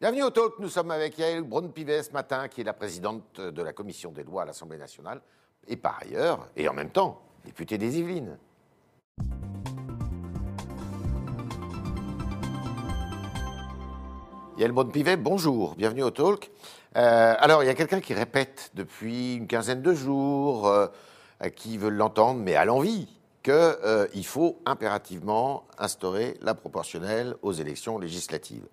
Bienvenue 0.00 0.22
au 0.22 0.30
Talk. 0.30 0.54
Nous 0.58 0.70
sommes 0.70 0.92
avec 0.92 1.18
Yael 1.18 1.42
Braun-Pivet 1.42 2.04
ce 2.04 2.12
matin, 2.12 2.48
qui 2.48 2.62
est 2.62 2.64
la 2.64 2.72
présidente 2.72 3.38
de 3.38 3.62
la 3.62 3.74
commission 3.74 4.10
des 4.10 4.22
lois 4.22 4.44
à 4.44 4.46
l'Assemblée 4.46 4.78
nationale, 4.78 5.20
et 5.68 5.76
par 5.76 6.00
ailleurs, 6.00 6.48
et 6.56 6.66
en 6.70 6.72
même 6.72 6.88
temps, 6.88 7.20
députée 7.44 7.76
des 7.76 7.98
Yvelines. 7.98 8.38
Yael 14.56 14.72
Braun-Pivet, 14.72 15.18
bonjour, 15.18 15.74
bienvenue 15.74 16.04
au 16.04 16.10
Talk. 16.10 16.50
Euh, 16.96 17.34
alors, 17.38 17.62
il 17.62 17.66
y 17.66 17.68
a 17.68 17.74
quelqu'un 17.74 18.00
qui 18.00 18.14
répète 18.14 18.70
depuis 18.72 19.34
une 19.34 19.46
quinzaine 19.46 19.82
de 19.82 19.92
jours, 19.92 20.66
euh, 20.66 20.86
qui 21.54 21.76
veut 21.76 21.90
l'entendre, 21.90 22.40
mais 22.40 22.54
à 22.54 22.64
l'envie, 22.64 23.06
qu'il 23.42 23.52
euh, 23.52 24.22
faut 24.24 24.62
impérativement 24.64 25.64
instaurer 25.76 26.38
la 26.40 26.54
proportionnelle 26.54 27.34
aux 27.42 27.52
élections 27.52 27.98
législatives. 27.98 28.64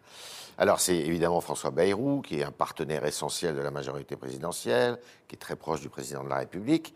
Alors 0.58 0.80
c'est 0.80 0.96
évidemment 0.96 1.40
François 1.40 1.72
Bayrou, 1.72 2.22
qui 2.22 2.40
est 2.40 2.44
un 2.44 2.52
partenaire 2.52 3.06
essentiel 3.06 3.56
de 3.56 3.62
la 3.62 3.70
majorité 3.70 4.16
présidentielle, 4.16 4.98
qui 5.28 5.36
est 5.36 5.40
très 5.40 5.56
proche 5.56 5.82
du 5.82 5.90
président 5.90 6.24
de 6.24 6.30
la 6.30 6.38
République. 6.38 6.96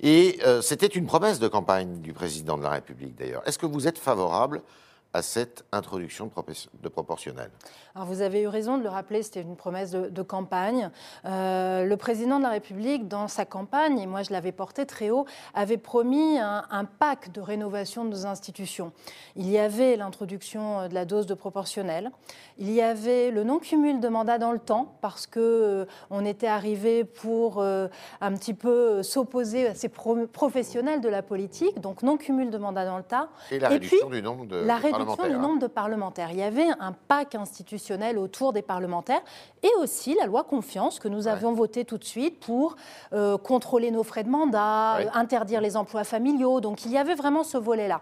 Et 0.00 0.38
euh, 0.46 0.62
c'était 0.62 0.86
une 0.86 1.06
promesse 1.06 1.38
de 1.38 1.48
campagne 1.48 2.00
du 2.00 2.12
président 2.12 2.56
de 2.56 2.62
la 2.62 2.70
République 2.70 3.14
d'ailleurs. 3.14 3.46
Est-ce 3.46 3.58
que 3.58 3.66
vous 3.66 3.86
êtes 3.86 3.98
favorable 3.98 4.62
à 5.16 5.22
cette 5.22 5.64
introduction 5.72 6.30
de, 6.82 6.88
proportionnel 6.90 7.50
Alors 7.94 8.06
vous 8.06 8.20
avez 8.20 8.42
eu 8.42 8.48
raison 8.48 8.76
de 8.76 8.82
le 8.82 8.90
rappeler, 8.90 9.22
c'était 9.22 9.40
une 9.40 9.56
promesse 9.56 9.92
de, 9.92 10.22
campagne. 10.22 10.90
Euh, 11.24 11.84
le 11.84 11.96
président 11.96 12.36
de 12.36 12.42
la 12.42 12.50
République, 12.50 13.08
dans 13.08 13.26
sa 13.26 13.46
campagne, 13.46 13.98
et 13.98 14.06
moi 14.06 14.22
je 14.22 14.30
l'avais 14.30 14.52
porté 14.52 14.84
très 14.84 15.08
haut, 15.08 15.24
avait 15.54 15.78
promis 15.78 16.38
un, 16.38 16.64
un, 16.70 16.84
pack 16.84 17.32
de 17.32 17.40
rénovation 17.40 18.04
de 18.04 18.10
nos 18.10 18.26
institutions. 18.26 18.92
Il 19.36 19.48
y 19.48 19.56
avait 19.56 19.96
l'introduction 19.96 20.86
de 20.86 20.92
la 20.92 21.06
dose 21.06 21.24
de 21.24 21.32
proportionnel, 21.32 22.10
il 22.58 22.70
y 22.70 22.82
avait 22.82 23.30
le 23.30 23.42
non-cumul 23.42 24.00
de 24.00 24.08
mandats 24.08 24.38
dans 24.38 24.52
le 24.52 24.58
temps, 24.58 24.96
parce 25.00 25.26
que 25.26 25.40
euh, 25.40 25.84
on 26.10 26.26
était 26.26 26.46
arrivé 26.46 27.04
pour 27.04 27.60
euh, 27.60 27.88
un 28.20 28.34
petit 28.34 28.54
peu 28.54 29.02
s'opposer 29.02 29.68
à 29.68 29.74
ces 29.74 29.88
professionnels 29.88 31.00
de 31.00 31.08
la 31.08 31.22
politique, 31.22 31.80
donc 31.80 32.02
non-cumul 32.02 32.50
de 32.50 32.58
mandats 32.58 32.84
dans 32.84 32.98
le 32.98 33.02
temps. 33.02 33.28
Et 33.50 33.58
la 33.58 33.70
réduction 33.70 34.10
du 34.10 34.20
nombre 34.20 34.44
de, 34.44 34.56
la 34.56 34.76
réduction 34.76 35.05
du 35.14 35.34
hein. 35.34 35.38
nombre 35.38 35.60
de 35.60 35.66
parlementaires. 35.66 36.30
Il 36.32 36.38
y 36.38 36.42
avait 36.42 36.68
un 36.80 36.92
pacte 36.92 37.34
institutionnel 37.34 38.18
autour 38.18 38.52
des 38.52 38.62
parlementaires 38.62 39.22
et 39.62 39.70
aussi 39.80 40.14
la 40.14 40.26
loi 40.26 40.44
confiance 40.44 40.98
que 40.98 41.08
nous 41.08 41.28
avions 41.28 41.52
votée 41.52 41.84
tout 41.84 41.98
de 41.98 42.04
suite 42.04 42.40
pour 42.40 42.76
euh, 43.12 43.38
contrôler 43.38 43.90
nos 43.90 44.02
frais 44.02 44.24
de 44.24 44.28
mandat, 44.28 44.98
interdire 45.14 45.60
les 45.60 45.76
emplois 45.76 46.04
familiaux. 46.04 46.60
Donc 46.60 46.84
il 46.84 46.92
y 46.92 46.98
avait 46.98 47.14
vraiment 47.14 47.44
ce 47.44 47.58
volet-là. 47.58 48.00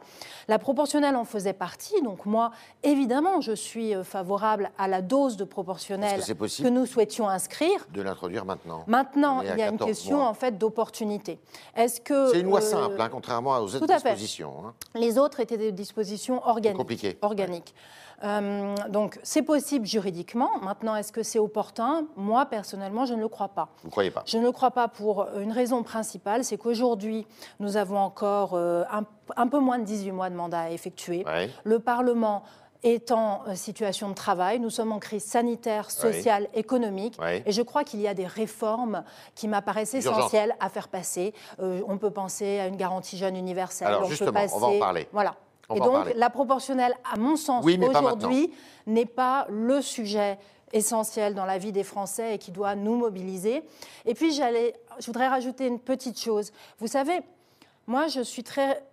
La 0.49 0.59
proportionnelle 0.59 1.17
en 1.17 1.25
faisait 1.25 1.53
partie. 1.53 2.01
Donc 2.03 2.27
moi, 2.27 2.51
évidemment, 2.83 3.41
je 3.41 3.53
suis 3.53 3.95
euh, 3.95 4.05
favorable 4.05 4.71
à 4.79 4.89
la 4.89 5.03
dose 5.03 5.37
de 5.37 5.45
proportionnelle 5.45 6.21
que, 6.23 6.69
nous 6.69 6.87
souhaitions 6.87 7.29
inscrire. 7.29 7.87
De 7.93 8.03
l'introduire 8.03 8.45
maintenant? 8.45 8.85
Maintenant, 8.87 9.43
il 9.43 9.59
y 9.59 9.63
a 9.63 9.69
une 9.69 9.79
question 9.79 10.23
en 10.23 10.35
fait 10.35 10.59
d'opportunité. 10.59 11.39
Est-ce 11.77 12.01
que 12.01 12.31
c'est 12.33 12.41
une 12.41 12.47
loi 12.47 12.61
euh, 12.61 12.63
simple, 12.63 13.01
hein, 13.01 13.09
contrairement 13.11 13.59
aux 13.59 13.75
autres 13.75 13.87
dispositions. 13.87 14.53
Hein. 14.67 14.75
Les 14.95 15.19
autres 15.19 15.41
étaient 15.41 15.57
des 15.57 15.73
dispositions 15.73 16.47
organiques. 16.47 16.77
Organique. 17.23 17.75
Euh, 18.23 18.75
donc 18.89 19.19
c'est 19.23 19.43
possible 19.43 19.87
juridiquement. 19.87 20.51
Maintenant, 20.63 20.97
est-ce 20.97 21.13
que 21.13 21.23
c'est 21.23 21.39
opportun? 21.39 22.07
Moi, 22.17 22.47
personnellement, 22.47 23.07
je 23.07 23.15
ne 23.15 23.21
le 23.21 23.29
crois 23.29 23.49
pas. 23.49 23.69
Vous 23.83 23.89
ne 23.89 23.91
croyez 23.91 24.11
pas? 24.11 24.23
Je 24.27 24.39
ne 24.39 24.43
le 24.43 24.53
crois 24.53 24.71
pas 24.71 24.89
pour 24.89 25.27
une 25.39 25.53
raison 25.53 25.83
principale, 25.83 26.45
c'est 26.45 26.57
qu'aujourd'hui, 26.57 27.27
nous 27.61 27.77
avons 27.77 27.99
encore 27.99 28.55
euh, 28.55 28.85
un, 29.37 29.47
peu 29.47 29.59
moins 29.59 29.79
de 29.79 29.85
18 29.85 30.13
mois 30.13 30.31
de 30.31 30.37
mandat 30.37 30.61
à 30.61 30.71
effectuer. 30.71 31.25
Le 31.65 31.79
Parlement 31.79 32.45
est 32.83 33.13
en 33.13 33.43
euh, 33.49 33.55
situation 33.55 34.11
de 34.11 34.15
travail. 34.15 34.61
Nous 34.61 34.71
sommes 34.71 34.93
en 34.93 34.99
crise 34.99 35.25
sanitaire, 35.25 35.91
sociale, 35.91 36.49
économique. 36.55 37.19
Et 37.47 37.53
je 37.53 37.63
crois 37.63 37.83
qu'il 37.85 38.01
y 38.01 38.09
a 38.09 38.15
des 38.15 38.27
réformes 38.27 39.05
qui 39.35 39.49
m'apparaissent 39.49 39.95
essentielles 39.95 40.55
à 40.61 40.69
faire 40.69 40.89
passer. 40.89 41.35
on 41.59 41.99
peut 41.99 42.11
penser 42.11 42.59
à 42.59 42.69
une 42.69 42.77
garantie 42.77 43.19
jeune 43.19 43.37
universelle. 43.37 43.89
Alors 43.89 44.09
justement, 44.09 44.41
on 44.55 44.59
va 44.59 44.67
en 44.67 44.79
parler. 44.79 45.09
Voilà 45.13 45.35
et 45.73 45.81
donc, 45.81 46.13
la 46.15 46.31
proportionnelle, 46.31 46.95
à 47.11 47.17
mon 47.17 47.37
sens, 47.37 47.65
aujourd'hui, 47.65 48.53
n'est 48.87 49.07
pas 49.07 49.47
le 49.49 49.81
sujet 49.81 50.39
essentiel 50.73 51.35
dans 51.35 51.47
la 51.47 51.59
vie 51.59 51.73
des 51.73 51.85
Français 51.85 52.35
et 52.35 52.39
qui 52.39 52.51
doit 52.51 52.75
nous 52.75 52.97
mobiliser. 52.97 53.63
Et 54.05 54.15
puis, 54.15 54.33
je 54.33 55.07
voudrais 55.07 55.29
rajouter 55.29 55.67
une 55.67 55.79
petite 55.79 56.21
chose. 56.21 56.53
Vous 56.79 56.89
savez, 56.89 57.21
moi, 57.87 58.09
je 58.09 58.21
suis 58.21 58.43
très 58.43 58.85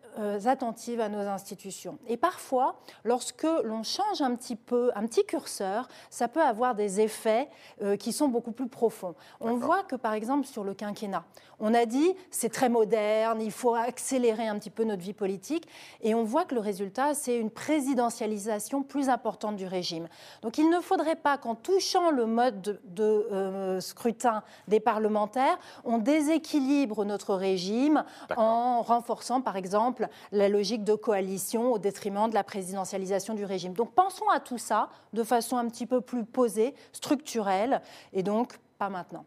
attentive 0.46 1.00
à 1.00 1.10
nos 1.10 1.28
institutions. 1.28 1.98
Et 2.08 2.18
parfois, 2.18 2.80
lorsque 3.04 3.48
l'on 3.64 3.84
change 3.84 4.22
un 4.22 4.36
petit 4.36 4.56
peu, 4.56 4.92
un 4.96 5.06
petit 5.06 5.26
curseur, 5.26 5.88
ça 6.10 6.28
peut 6.28 6.42
avoir 6.42 6.76
des 6.76 7.00
effets 7.00 7.50
euh, 7.82 7.96
qui 7.96 8.12
sont 8.12 8.28
beaucoup 8.28 8.52
plus 8.52 8.68
profonds. 8.68 9.16
On 9.40 9.56
voit 9.56 9.84
que, 9.84 9.96
par 9.96 10.14
exemple, 10.14 10.46
sur 10.48 10.64
le 10.64 10.74
quinquennat, 10.74 11.24
on 11.60 11.74
a 11.74 11.86
dit 11.86 12.14
c'est 12.32 12.50
très 12.50 12.70
moderne, 12.70 13.42
il 13.42 13.52
faut 13.52 13.76
accélérer 13.76 14.48
un 14.48 14.58
petit 14.58 14.70
peu 14.70 14.84
notre 14.84 15.02
vie 15.02 15.14
politique, 15.14 15.68
et 16.02 16.16
on 16.16 16.24
voit 16.24 16.46
que 16.46 16.56
le 16.56 16.62
résultat, 16.62 17.14
c'est 17.14 17.38
une 17.38 17.52
présidentialisation 17.52 18.84
plus 18.84 19.10
importante 19.10 19.56
du 19.56 19.66
régime. 19.66 20.08
Donc 20.42 20.58
il 20.58 20.70
ne 20.70 20.80
faudrait 20.80 21.16
pas 21.16 21.38
qu'en 21.38 21.56
touchant 21.56 22.10
le 22.12 22.26
mode 22.26 22.80
de, 22.84 23.04
euh, 23.32 23.80
scrutin 23.80 24.44
des 24.68 24.80
parlementaires, 24.80 25.60
on 25.86 25.98
déséquilibre 26.00 27.06
notre 27.06 27.36
régime 27.36 28.04
en 28.36 28.82
renforçant, 28.82 29.42
par 29.42 29.56
exemple, 29.56 30.01
la 30.32 30.50
logique 30.50 30.84
de 30.84 30.94
coalition 30.94 31.72
au 31.72 31.80
détriment 31.80 32.30
de 32.30 32.34
la 32.34 32.44
présidentialisation 32.44 33.34
du 33.34 33.46
régime. 33.46 33.74
Donc 33.74 33.94
pensons 33.94 34.30
à 34.30 34.40
tout 34.40 34.58
ça 34.58 34.90
de 35.14 35.24
façon 35.24 35.58
un 35.58 35.68
petit 35.68 35.86
peu 35.86 36.02
plus 36.02 36.26
posée, 36.26 36.74
structurelle, 36.92 37.82
et 38.14 38.24
donc 38.24 38.60
pas 38.78 38.90
maintenant. 38.90 39.26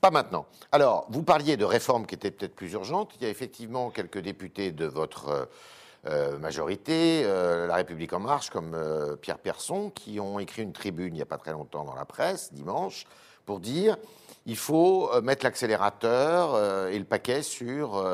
Pas 0.00 0.10
maintenant. 0.10 0.46
Alors, 0.72 1.06
vous 1.08 1.22
parliez 1.22 1.56
de 1.56 1.64
réformes 1.64 2.06
qui 2.06 2.14
étaient 2.14 2.30
peut-être 2.30 2.54
plus 2.54 2.72
urgentes. 2.72 3.12
Il 3.16 3.22
y 3.22 3.26
a 3.26 3.30
effectivement 3.30 3.90
quelques 3.90 4.18
députés 4.18 4.70
de 4.70 4.86
votre 4.86 5.28
euh, 5.28 5.44
euh, 6.06 6.38
majorité, 6.38 7.22
euh, 7.24 7.66
La 7.66 7.76
République 7.76 8.12
en 8.12 8.20
marche, 8.20 8.50
comme 8.50 8.76
Pierre 9.22 9.38
Persson, 9.38 9.90
qui 9.90 10.20
ont 10.20 10.38
écrit 10.38 10.62
une 10.62 10.72
tribune 10.72 11.14
il 11.14 11.16
n'y 11.16 11.22
a 11.22 11.26
pas 11.26 11.38
très 11.38 11.52
longtemps 11.52 11.84
dans 11.84 11.94
la 11.94 12.04
presse, 12.04 12.52
dimanche, 12.52 13.06
pour 13.46 13.60
dire 13.60 13.96
il 14.46 14.56
faut 14.56 15.10
mettre 15.22 15.42
l'accélérateur 15.42 16.88
et 16.88 16.98
le 16.98 17.06
paquet 17.06 17.42
sur 17.42 18.04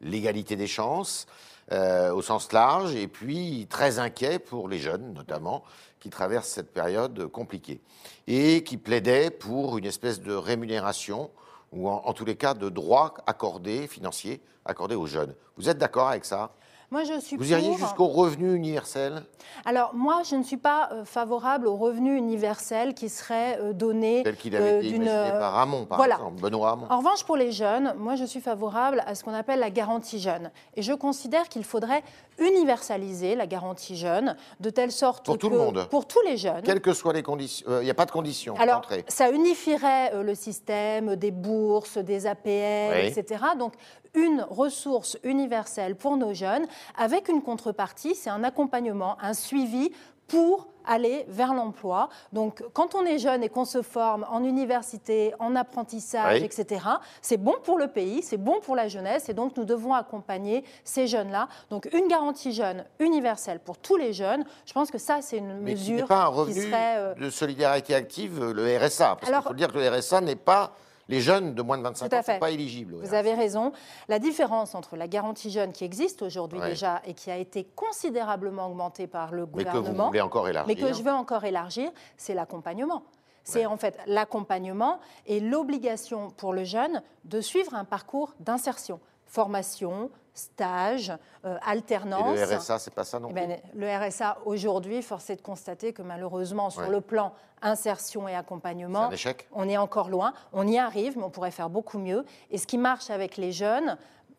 l'égalité 0.00 0.54
des 0.54 0.68
chances, 0.68 1.26
euh, 1.72 2.12
au 2.12 2.22
sens 2.22 2.52
large, 2.52 2.94
et 2.94 3.08
puis 3.08 3.66
très 3.68 3.98
inquiet 3.98 4.38
pour 4.38 4.68
les 4.68 4.78
jeunes 4.78 5.12
notamment, 5.14 5.64
qui 6.00 6.10
traversent 6.10 6.48
cette 6.48 6.72
période 6.72 7.26
compliquée, 7.28 7.80
et 8.26 8.62
qui 8.62 8.76
plaidaient 8.76 9.30
pour 9.30 9.78
une 9.78 9.86
espèce 9.86 10.20
de 10.20 10.34
rémunération, 10.34 11.30
ou 11.72 11.88
en, 11.88 12.12
tous 12.12 12.26
les 12.26 12.36
cas 12.36 12.54
de 12.54 12.68
droits 12.68 13.14
accordés, 13.26 13.86
financiers, 13.86 14.42
accordés 14.64 14.94
aux 14.94 15.06
jeunes. 15.06 15.34
Vous 15.56 15.70
êtes 15.70 15.78
d'accord 15.78 16.08
avec 16.08 16.26
ça? 16.26 16.52
Moi, 16.92 17.04
je 17.04 17.18
suis 17.20 17.36
Vous 17.36 17.50
iriez 17.50 17.72
jusqu'au 17.78 18.06
revenu 18.06 18.54
universel? 18.54 19.22
Alors, 19.64 19.94
moi, 19.94 20.20
je 20.28 20.36
ne 20.36 20.42
suis 20.42 20.58
pas 20.58 20.90
euh, 20.92 21.06
favorable 21.06 21.66
au 21.66 21.74
revenu 21.74 22.14
universel 22.14 22.92
qui 22.92 23.08
serait 23.08 23.58
euh, 23.60 23.72
donné. 23.72 24.22
Tel 24.22 24.36
qu'il 24.36 24.54
avait 24.54 24.80
été 24.80 24.96
imaginé 24.96 25.30
par 25.30 25.58
Hamon, 25.58 25.86
par 25.86 26.04
exemple, 26.04 26.42
Benoît 26.42 26.72
Hamon. 26.72 26.86
En 26.90 26.98
revanche, 26.98 27.24
pour 27.24 27.38
les 27.38 27.50
jeunes, 27.50 27.94
moi, 27.96 28.14
je 28.16 28.24
suis 28.26 28.42
favorable 28.42 29.02
à 29.06 29.14
ce 29.14 29.24
qu'on 29.24 29.32
appelle 29.32 29.60
la 29.60 29.70
garantie 29.70 30.20
jeune. 30.20 30.50
Et 30.76 30.82
je 30.82 30.92
considère 30.92 31.48
qu'il 31.48 31.64
faudrait 31.64 32.02
universaliser 32.38 33.36
la 33.36 33.46
garantie 33.46 33.96
jeune 33.96 34.36
de 34.60 34.68
telle 34.68 34.92
sorte 34.92 35.24
pour 35.24 35.38
que. 35.38 35.40
Pour 35.40 35.50
tout 35.50 35.56
le 35.56 35.64
monde 35.64 35.88
Pour 35.88 36.06
tous 36.06 36.22
les 36.26 36.36
jeunes. 36.36 36.62
Quelles 36.62 36.82
que 36.82 36.92
soient 36.92 37.14
les 37.14 37.22
conditions. 37.22 37.66
Il 37.80 37.84
n'y 37.84 37.90
a 37.90 37.94
pas 37.94 38.06
de 38.06 38.10
conditions. 38.10 38.54
Alors, 38.58 38.82
ça 39.08 39.30
unifierait 39.30 40.22
le 40.22 40.34
système 40.34 41.16
des 41.16 41.30
bourses, 41.30 41.96
des 41.96 42.26
APL, 42.26 43.06
etc. 43.06 43.42
Donc, 43.58 43.72
une 44.14 44.44
ressource 44.48 45.16
universelle 45.24 45.96
pour 45.96 46.16
nos 46.16 46.34
jeunes, 46.34 46.66
avec 46.96 47.28
une 47.28 47.42
contrepartie, 47.42 48.14
c'est 48.14 48.30
un 48.30 48.44
accompagnement, 48.44 49.16
un 49.20 49.34
suivi 49.34 49.90
pour 50.28 50.68
aller 50.84 51.24
vers 51.28 51.54
l'emploi. 51.54 52.08
Donc, 52.32 52.64
quand 52.72 52.94
on 52.94 53.04
est 53.04 53.18
jeune 53.18 53.42
et 53.42 53.48
qu'on 53.48 53.64
se 53.64 53.82
forme 53.82 54.26
en 54.30 54.42
université, 54.42 55.32
en 55.38 55.54
apprentissage, 55.54 56.42
etc., 56.42 56.84
c'est 57.20 57.36
bon 57.36 57.54
pour 57.62 57.78
le 57.78 57.88
pays, 57.88 58.22
c'est 58.22 58.36
bon 58.36 58.60
pour 58.60 58.74
la 58.74 58.88
jeunesse, 58.88 59.28
et 59.28 59.34
donc 59.34 59.56
nous 59.56 59.64
devons 59.64 59.94
accompagner 59.94 60.64
ces 60.84 61.06
jeunes-là. 61.06 61.48
Donc, 61.70 61.88
une 61.92 62.08
garantie 62.08 62.52
jeune 62.52 62.84
universelle 62.98 63.60
pour 63.60 63.78
tous 63.78 63.96
les 63.96 64.12
jeunes, 64.12 64.44
je 64.64 64.72
pense 64.72 64.90
que 64.90 64.98
ça, 64.98 65.20
c'est 65.20 65.38
une 65.38 65.58
Mais 65.60 65.72
mesure 65.72 66.02
qui 66.02 66.08
pas 66.08 66.24
un 66.24 66.26
revenu 66.26 66.70
euh, 66.72 67.14
de 67.14 67.30
solidarité 67.30 67.94
active, 67.94 68.42
le 68.42 68.78
RSA, 68.78 69.16
parce 69.20 69.30
qu'il 69.30 69.42
faut 69.42 69.54
dire 69.54 69.72
que 69.72 69.78
le 69.78 69.88
RSA 69.88 70.20
n'est 70.22 70.34
pas 70.36 70.72
les 71.12 71.20
jeunes 71.20 71.54
de 71.54 71.60
moins 71.60 71.76
de 71.76 71.82
25 71.82 72.06
ans 72.06 72.16
ne 72.16 72.22
sont 72.22 72.38
pas 72.38 72.50
éligibles. 72.50 72.94
Vous 72.94 73.12
avez 73.12 73.34
raison. 73.34 73.72
La 74.08 74.18
différence 74.18 74.74
entre 74.74 74.96
la 74.96 75.08
garantie 75.08 75.50
jeune 75.50 75.72
qui 75.72 75.84
existe 75.84 76.22
aujourd'hui 76.22 76.58
déjà 76.60 77.02
et 77.04 77.12
qui 77.12 77.30
a 77.30 77.36
été 77.36 77.64
considérablement 77.76 78.66
augmentée 78.68 79.06
par 79.06 79.30
le 79.32 79.44
gouvernement, 79.44 80.10
mais 80.10 80.18
que, 80.18 80.24
encore 80.24 80.48
élargir. 80.48 80.74
mais 80.74 80.80
que 80.80 80.94
je 80.94 81.02
veux 81.02 81.12
encore 81.12 81.44
élargir, 81.44 81.90
c'est 82.16 82.32
l'accompagnement. 82.32 83.02
C'est 83.44 83.66
en 83.66 83.76
fait 83.76 83.98
l'accompagnement 84.06 85.00
et 85.26 85.40
l'obligation 85.40 86.30
pour 86.30 86.54
le 86.54 86.64
jeune 86.64 87.02
de 87.24 87.40
suivre 87.40 87.74
un 87.74 87.84
parcours 87.84 88.34
d'insertion 88.40 89.00
formation, 89.26 90.10
stage, 90.34 91.10
alternance. 91.42 92.38
Et 92.38 92.46
le 92.46 92.56
RSA, 92.56 92.78
c'est 92.78 92.92
pas 92.92 93.04
ça 93.04 93.18
non 93.18 93.28
eh 93.30 93.32
ben, 93.32 93.58
Le 93.74 93.88
RSA, 93.88 94.38
aujourd'hui, 94.44 95.00
force 95.00 95.30
est 95.30 95.36
de 95.36 95.40
constater 95.40 95.94
que 95.94 96.02
malheureusement, 96.02 96.68
sur 96.68 96.90
le 96.90 97.00
plan 97.00 97.32
insertion 97.62 98.28
et 98.28 98.34
accompagnement, 98.34 99.10
on 99.52 99.68
est 99.68 99.76
encore 99.76 100.10
loin. 100.10 100.32
On 100.52 100.66
y 100.66 100.78
arrive, 100.78 101.16
mais 101.16 101.24
on 101.24 101.30
pourrait 101.30 101.50
faire 101.50 101.70
beaucoup 101.70 101.98
mieux. 101.98 102.24
Et 102.50 102.58
ce 102.58 102.66
qui 102.66 102.78
marche 102.78 103.10
avec 103.10 103.36
les 103.36 103.52
jeunes, 103.52 103.96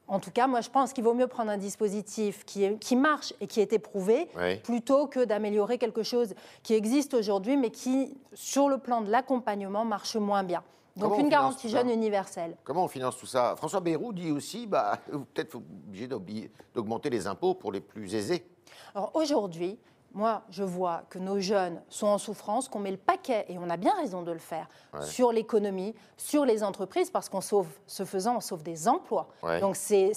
en 0.08 0.20
tout 0.20 0.32
cas, 0.32 0.48
moi, 0.48 0.62
je 0.62 0.70
pense 0.70 0.94
qu'il 0.94 1.04
vaut 1.04 1.14
mieux 1.14 1.28
prendre 1.28 1.50
un 1.50 1.58
dispositif 1.58 2.46
qui, 2.46 2.78
qui 2.78 2.96
marche 2.96 3.34
et 3.40 3.48
qui 3.48 3.62
est 3.62 3.74
éprouvé, 3.74 4.28
plutôt 4.64 5.08
que 5.08 5.24
d'améliorer 5.24 5.78
quelque 5.78 6.04
chose 6.04 6.36
qui 6.62 6.74
existe 6.74 7.14
aujourd'hui, 7.14 7.58
mais 7.58 7.70
qui, 7.70 8.18
sur 8.34 8.70
le 8.70 8.78
plan 8.78 9.02
de 9.02 9.10
l'accompagnement, 9.10 9.86
marche 9.86 10.16
moins 10.16 10.44
bien. 10.44 10.64
Donc 10.96 11.18
une 11.18 11.30
garantie 11.30 11.70
jeune 11.70 11.90
universelle. 11.90 12.56
Comment 12.64 12.84
on 12.84 12.88
finance 12.88 13.18
tout 13.18 13.26
ça 13.26 13.56
François 13.58 13.80
Bayrou 13.80 14.14
dit 14.14 14.32
aussi, 14.32 14.68
bah, 14.68 15.00
peut-être 15.34 15.56
obligé 15.56 16.08
d'augmenter 16.08 17.10
les 17.10 17.26
impôts 17.26 17.56
pour 17.56 17.72
les 17.72 17.82
plus 17.82 18.14
aisés. 18.14 18.46
Alors 18.94 19.12
aujourd'hui, 19.16 19.80
moi, 20.14 20.44
je 20.50 20.64
vois 20.64 21.04
que 21.10 21.18
nos 21.18 21.40
jeunes 21.40 21.82
sont 21.90 22.08
en 22.08 22.18
souffrance, 22.18 22.68
qu'on 22.68 22.80
met 22.80 22.92
le 22.92 22.98
paquet, 22.98 23.46
et 23.50 23.58
on 23.58 23.70
a 23.70 23.78
bien 23.78 23.94
raison 23.96 24.22
de 24.22 24.32
le 24.32 24.40
faire, 24.40 24.68
sur 25.02 25.32
l'économie, 25.32 25.96
sur 26.18 26.46
les 26.46 26.64
entreprises, 26.64 27.10
parce 27.10 27.30
qu'on 27.30 27.42
sauve, 27.42 27.68
ce 27.88 28.06
faisant, 28.06 28.38
on 28.38 28.40
sauve 28.40 28.64
des 28.64 28.88
emplois. 28.88 29.28
Donc 29.60 29.76
c'est 29.76 30.14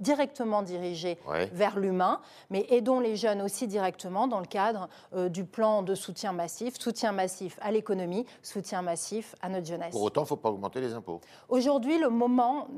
directement 0.00 0.62
dirigé 0.62 1.18
vers 1.52 1.78
l'humain, 1.78 2.20
mais 2.50 2.66
aidons 2.70 3.00
les 3.00 3.16
jeunes 3.16 3.42
aussi 3.42 3.66
directement 3.66 4.26
dans 4.26 4.40
le 4.40 4.46
cadre 4.46 4.88
euh, 5.14 5.28
du 5.28 5.44
plan 5.44 5.82
de 5.82 5.94
soutien 5.94 6.32
massif, 6.32 6.78
soutien 6.78 7.12
massif 7.12 7.58
à 7.62 7.70
l'économie, 7.70 8.26
soutien 8.42 8.82
massif 8.82 9.34
à 9.40 9.48
notre 9.48 9.66
jeunesse. 9.66 9.92
Pour 9.92 10.02
autant, 10.02 10.22
il 10.22 10.24
ne 10.24 10.28
faut 10.28 10.36
pas 10.36 10.50
augmenter 10.50 10.80
les 10.80 10.92
impôts. 10.92 11.20
Aujourd'hui, 11.48 11.98
le 11.98 12.08
moment, 12.08 12.68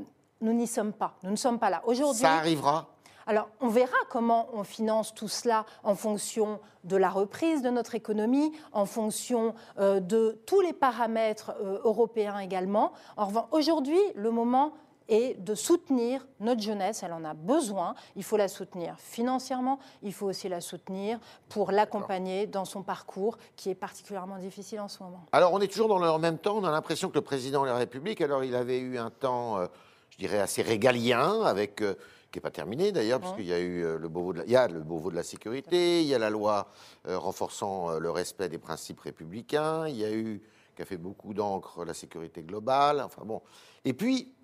nous 0.41 0.53
n'y 0.53 0.67
sommes 0.67 0.93
pas. 0.93 1.15
Nous 1.23 1.31
ne 1.31 1.37
sommes 1.37 1.59
pas 1.59 1.71
là. 1.71 1.83
Aujourd'hui, 1.87 2.23
Ça 2.23 2.35
arrivera 2.35 2.89
alors, 3.31 3.49
on 3.61 3.69
verra 3.69 3.97
comment 4.09 4.49
on 4.55 4.65
finance 4.65 5.15
tout 5.15 5.29
cela 5.29 5.65
en 5.85 5.95
fonction 5.95 6.59
de 6.83 6.97
la 6.97 7.09
reprise 7.09 7.63
de 7.63 7.71
notre 7.71 7.95
économie, 7.95 8.51
en 8.73 8.87
fonction 8.87 9.55
euh, 9.79 10.01
de 10.01 10.41
tous 10.47 10.61
les 10.61 10.73
paramètres 10.73 11.53
euh, 11.63 11.79
européens 11.85 12.41
également. 12.41 12.93
En 13.17 13.27
revanche, 13.27 13.47
aujourd'hui, 13.53 14.01
le 14.17 14.33
moment 14.33 14.73
est 15.09 15.41
de 15.41 15.55
soutenir 15.55 16.27
notre 16.41 16.61
jeunesse. 16.61 17.05
Elle 17.05 17.13
en 17.13 17.25
a 17.25 17.35
besoin. 17.35 17.95
Il 18.17 18.25
faut 18.25 18.37
la 18.37 18.49
soutenir 18.49 18.97
financièrement. 18.99 19.79
Il 20.03 20.13
faut 20.13 20.27
aussi 20.27 20.49
la 20.49 20.61
soutenir 20.61 21.21
pour 21.49 21.71
l'accompagner 21.71 22.49
dans 22.49 22.65
son 22.65 22.83
parcours 22.83 23.39
qui 23.55 23.71
est 23.71 23.77
particulièrement 23.77 24.39
difficile 24.39 24.81
en 24.81 24.89
ce 24.89 25.05
moment. 25.05 25.25
Alors, 25.31 25.53
on 25.53 25.61
est 25.61 25.69
toujours 25.69 25.87
dans 25.87 26.01
le 26.01 26.19
même 26.19 26.39
temps. 26.39 26.57
On 26.57 26.65
a 26.65 26.71
l'impression 26.73 27.09
que 27.11 27.15
le 27.15 27.21
président 27.21 27.63
de 27.63 27.69
la 27.69 27.77
République, 27.77 28.21
alors 28.23 28.43
il 28.43 28.57
avait 28.57 28.81
eu 28.81 28.99
un 28.99 29.11
temps, 29.11 29.57
euh, 29.59 29.69
je 30.09 30.19
dirais, 30.19 30.41
assez 30.41 30.63
régalien 30.63 31.43
avec 31.43 31.81
qui 32.31 32.39
n'est 32.39 32.43
pas 32.43 32.51
terminé 32.51 32.93
d'ailleurs, 32.93 33.21
parce 33.21 33.35
qu'il 33.35 33.47
y 33.47 33.53
a 33.53 33.59
eu 33.59 33.85
euh, 33.85 33.99
le 33.99 34.09
Beauvau 34.09 34.33
de 34.33 34.39
la, 34.39 34.45
il 34.45 34.51
y 34.51 34.57
a 34.57 34.69
le 34.69 34.81
de 34.83 35.15
la 35.15 35.23
sécurité, 35.23 36.03
il 36.03 36.07
y 36.07 36.15
a 36.15 36.19
la 36.19 36.31
loi 36.31 36.69
euh, 37.09 37.19
renforçant 37.19 37.91
euh, 37.91 37.99
le 37.99 38.11
respect 38.11 38.49
des 38.49 38.59
principes 38.59 39.01
républicains, 39.01 39.89
il 39.89 39.97
y 39.97 40.05
a 40.05 40.13
eu, 40.13 40.43
qui 40.77 40.83
a 40.83 40.85
fait 40.85 40.97
beaucoup 40.97 41.35
d'encre, 41.35 41.85
la 41.85 41.95
sécurité 41.95 42.43
globale, 42.43 43.01
enfin 43.01 43.23
bon. 43.25 43.43
Et 43.85 43.93
puis, 43.93 44.35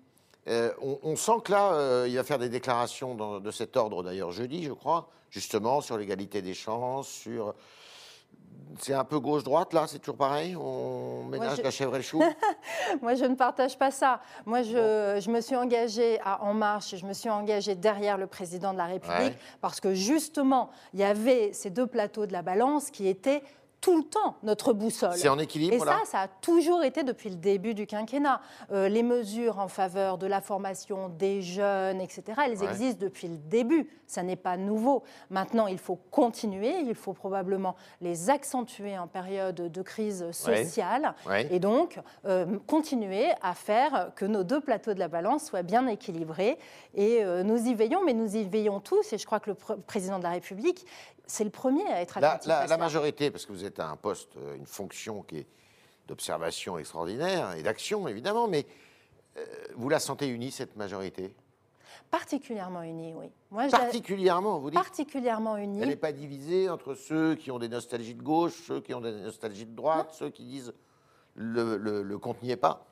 on, 0.81 1.17
sent 1.17 1.41
que 1.43 1.51
là, 1.51 2.05
il 2.07 2.15
va 2.15 2.23
faire 2.23 2.39
des 2.39 2.47
déclarations 2.47 3.39
de 3.41 3.51
cet 3.51 3.75
ordre 3.75 4.01
d'ailleurs 4.01 4.31
jeudi, 4.31 4.63
je 4.63 4.71
crois, 4.71 5.09
justement 5.29 5.81
sur 5.81 5.97
l'égalité 5.97 6.41
des 6.41 6.53
chances, 6.53 7.09
sur 7.09 7.53
c'est 8.79 8.93
un 8.93 9.03
peu 9.03 9.19
gauche-droite, 9.19 9.73
là, 9.73 9.85
c'est 9.87 9.99
toujours 9.99 10.17
pareil 10.17 10.55
On 10.55 11.23
ménage 11.25 11.61
la 11.61 11.71
chèvre 11.71 11.95
et 11.95 11.99
le 11.99 12.03
chou? 12.03 12.21
Moi, 13.01 13.15
je 13.15 13.25
ne 13.25 13.35
partage 13.35 13.77
pas 13.77 13.91
ça. 13.91 14.21
Moi, 14.45 14.61
je, 14.61 15.19
je, 15.19 15.29
me 15.29 15.41
suis 15.41 15.55
engagée 15.55 16.19
à 16.23 16.43
En 16.43 16.53
Marche, 16.53 16.95
je 16.95 17.05
me 17.05 17.13
suis 17.13 17.29
engagée 17.29 17.75
derrière 17.75 18.17
le 18.17 18.27
président 18.27 18.73
de 18.73 18.77
la 18.77 18.85
République, 18.85 19.33
parce 19.61 19.79
que 19.79 19.93
justement, 19.93 20.69
il 20.93 20.99
y 20.99 21.03
avait 21.03 21.53
ces 21.53 21.69
deux 21.69 21.87
plateaux 21.87 22.25
de 22.25 22.33
la 22.33 22.41
balance 22.41 22.91
qui 22.91 23.07
étaient 23.07 23.43
tout 23.87 23.95
le 23.95 24.03
temps 24.03 24.35
notre 24.43 24.73
boussole. 24.73 25.13
C'est 25.15 25.29
en 25.29 25.39
équilibre. 25.39 25.75
Et 25.75 25.79
ça, 25.79 26.01
ça 26.03 26.19
a 26.19 26.27
toujours 26.27 26.83
été 26.83 27.03
depuis 27.03 27.29
le 27.29 27.37
début 27.37 27.73
du 27.73 27.87
quinquennat. 27.87 28.41
Euh, 28.73 28.89
les 28.89 29.01
mesures 29.01 29.59
en 29.59 29.69
faveur 29.69 30.17
de 30.17 30.27
la 30.27 30.41
formation 30.41 31.07
des 31.07 31.41
jeunes, 31.41 32.01
etc., 32.01 32.23
elles 32.45 32.63
existent 32.63 32.99
depuis 32.99 33.29
le 33.29 33.37
début. 33.37 33.89
Ça 34.05 34.23
n'est 34.23 34.35
pas 34.35 34.57
nouveau. 34.57 35.03
Maintenant, 35.29 35.67
il 35.67 35.77
faut 35.77 35.97
continuer. 36.11 36.81
Il 36.81 36.95
faut 36.95 37.13
probablement 37.13 37.77
les 38.01 38.29
accentuer 38.29 38.97
en 38.97 39.07
période 39.07 39.55
de 39.55 39.81
crise 39.81 40.31
sociale. 40.31 41.15
Et 41.49 41.59
donc, 41.59 42.01
euh, 42.25 42.57
continuer 42.67 43.27
à 43.41 43.53
faire 43.53 44.11
que 44.17 44.25
nos 44.25 44.43
deux 44.43 44.59
plateaux 44.59 44.93
de 44.93 44.99
la 44.99 45.07
balance 45.07 45.45
soient 45.45 45.63
bien 45.63 45.87
équilibrés. 45.87 46.57
Et 46.93 47.23
euh, 47.23 47.43
nous 47.43 47.67
y 47.67 47.73
veillons, 47.73 48.03
mais 48.05 48.13
nous 48.13 48.35
y 48.35 48.43
veillons 48.43 48.81
tous. 48.81 49.13
Et 49.13 49.17
je 49.17 49.25
crois 49.25 49.39
que 49.39 49.51
le 49.51 49.55
président 49.55 50.17
de 50.17 50.23
la 50.23 50.31
République, 50.31 50.85
c'est 51.27 51.43
le 51.43 51.49
premier 51.49 51.85
à 51.87 52.01
être 52.01 52.17
attentif 52.17 52.47
la, 52.47 52.65
la, 52.65 52.77
majorité, 52.77 53.29
parce 53.31 53.45
que 53.45 53.51
vous 53.51 53.65
êtes 53.65 53.79
à 53.79 53.89
un 53.89 53.95
poste, 53.95 54.35
euh, 54.37 54.55
une 54.55 54.65
fonction 54.65 55.21
qui 55.23 55.39
est 55.39 55.47
d'observation 56.07 56.77
extraordinaire 56.77 57.53
et 57.53 57.63
d'action, 57.63 58.07
évidemment, 58.07 58.47
mais 58.47 58.65
euh, 59.37 59.45
vous 59.75 59.89
la 59.89 59.99
sentez 59.99 60.27
unie, 60.27 60.51
cette 60.51 60.75
majorité? 60.75 61.33
Particulièrement 62.09 62.83
unie, 62.83 63.13
oui. 63.13 63.29
Moi, 63.51 63.67
particulièrement, 63.67 64.59
vous 64.59 64.69
dites? 64.69 64.79
Particulièrement 64.79 65.57
unie. 65.57 65.81
Elle 65.81 65.89
n'est 65.89 65.95
pas 65.97 66.13
divisée 66.13 66.69
entre 66.69 66.95
ceux 66.95 67.35
qui 67.35 67.51
ont 67.51 67.59
des 67.59 67.67
nostalgies 67.67 68.15
de 68.15 68.23
gauche, 68.23 68.53
ceux 68.65 68.79
qui 68.79 68.93
ont 68.93 69.01
des 69.01 69.11
nostalgies 69.11 69.65
de 69.65 69.75
droite, 69.75 70.13
ceux 70.13 70.29
qui 70.29 70.45
disent 70.45 70.73
le, 71.35 71.77
le, 71.77 72.01
le 72.01 72.17
compte 72.17 72.41
n'y 72.41 72.51
est 72.51 72.57
pas? 72.57 72.85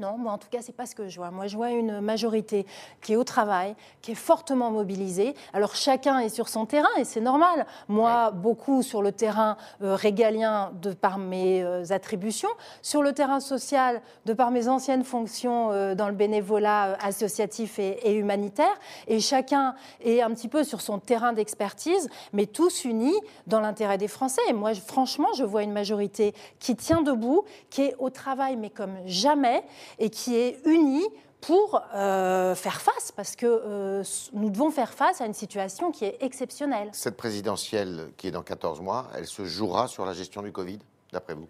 Non, 0.00 0.16
moi 0.16 0.32
en 0.32 0.38
tout 0.38 0.48
cas, 0.50 0.60
c'est 0.62 0.74
pas 0.74 0.86
ce 0.86 0.94
que 0.94 1.08
je 1.08 1.16
vois. 1.16 1.30
Moi, 1.30 1.46
je 1.46 1.56
vois 1.56 1.70
une 1.70 2.00
majorité 2.00 2.66
qui 3.02 3.12
est 3.12 3.16
au 3.16 3.24
travail, 3.24 3.74
qui 4.00 4.12
est 4.12 4.16
fortement 4.16 4.70
mobilisée. 4.70 5.34
Alors 5.52 5.76
chacun 5.76 6.18
est 6.20 6.30
sur 6.30 6.48
son 6.48 6.64
terrain 6.64 6.88
et 6.96 7.04
c'est 7.04 7.20
normal. 7.20 7.66
Moi, 7.88 8.30
beaucoup 8.30 8.82
sur 8.82 9.02
le 9.02 9.12
terrain 9.12 9.58
euh, 9.82 9.94
régalien 9.94 10.72
de 10.80 10.92
par 10.92 11.18
mes 11.18 11.62
euh, 11.62 11.84
attributions, 11.90 12.48
sur 12.80 13.02
le 13.02 13.12
terrain 13.12 13.40
social 13.40 14.00
de 14.24 14.32
par 14.32 14.50
mes 14.50 14.68
anciennes 14.68 15.04
fonctions 15.04 15.70
euh, 15.70 15.94
dans 15.94 16.08
le 16.08 16.14
bénévolat 16.14 16.96
associatif 17.02 17.78
et, 17.78 18.14
humanitaire. 18.14 18.74
Et 19.06 19.20
chacun 19.20 19.74
est 20.02 20.22
un 20.22 20.30
petit 20.30 20.48
peu 20.48 20.64
sur 20.64 20.80
son 20.80 20.98
terrain 20.98 21.34
d'expertise, 21.34 22.08
mais 22.32 22.46
tous 22.46 22.84
unis 22.84 23.18
dans 23.46 23.60
l'intérêt 23.60 23.98
des 23.98 24.08
Français. 24.08 24.40
Et 24.48 24.54
moi, 24.54 24.72
franchement, 24.74 25.28
je 25.36 25.44
vois 25.44 25.62
une 25.62 25.72
majorité 25.72 26.34
qui 26.58 26.74
tient 26.74 27.02
debout, 27.02 27.44
qui 27.68 27.82
est 27.82 27.96
au 27.98 28.08
travail, 28.08 28.56
mais 28.56 28.70
comme 28.70 28.94
jamais 29.04 29.62
et 29.98 30.10
qui 30.10 30.36
est 30.36 30.60
unie 30.64 31.06
pour 31.40 31.82
euh, 31.94 32.54
faire 32.54 32.80
face, 32.80 33.12
parce 33.12 33.34
que 33.34 33.46
euh, 33.46 34.04
nous 34.32 34.50
devons 34.50 34.70
faire 34.70 34.92
face 34.92 35.20
à 35.20 35.26
une 35.26 35.34
situation 35.34 35.90
qui 35.90 36.04
est 36.04 36.18
exceptionnelle. 36.20 36.90
Cette 36.92 37.16
présidentielle 37.16 38.10
qui 38.16 38.28
est 38.28 38.30
dans 38.30 38.42
14 38.42 38.80
mois, 38.80 39.08
elle 39.16 39.26
se 39.26 39.44
jouera 39.44 39.88
sur 39.88 40.04
la 40.04 40.12
gestion 40.12 40.42
du 40.42 40.52
Covid, 40.52 40.78
d'après 41.12 41.34
vous? 41.34 41.48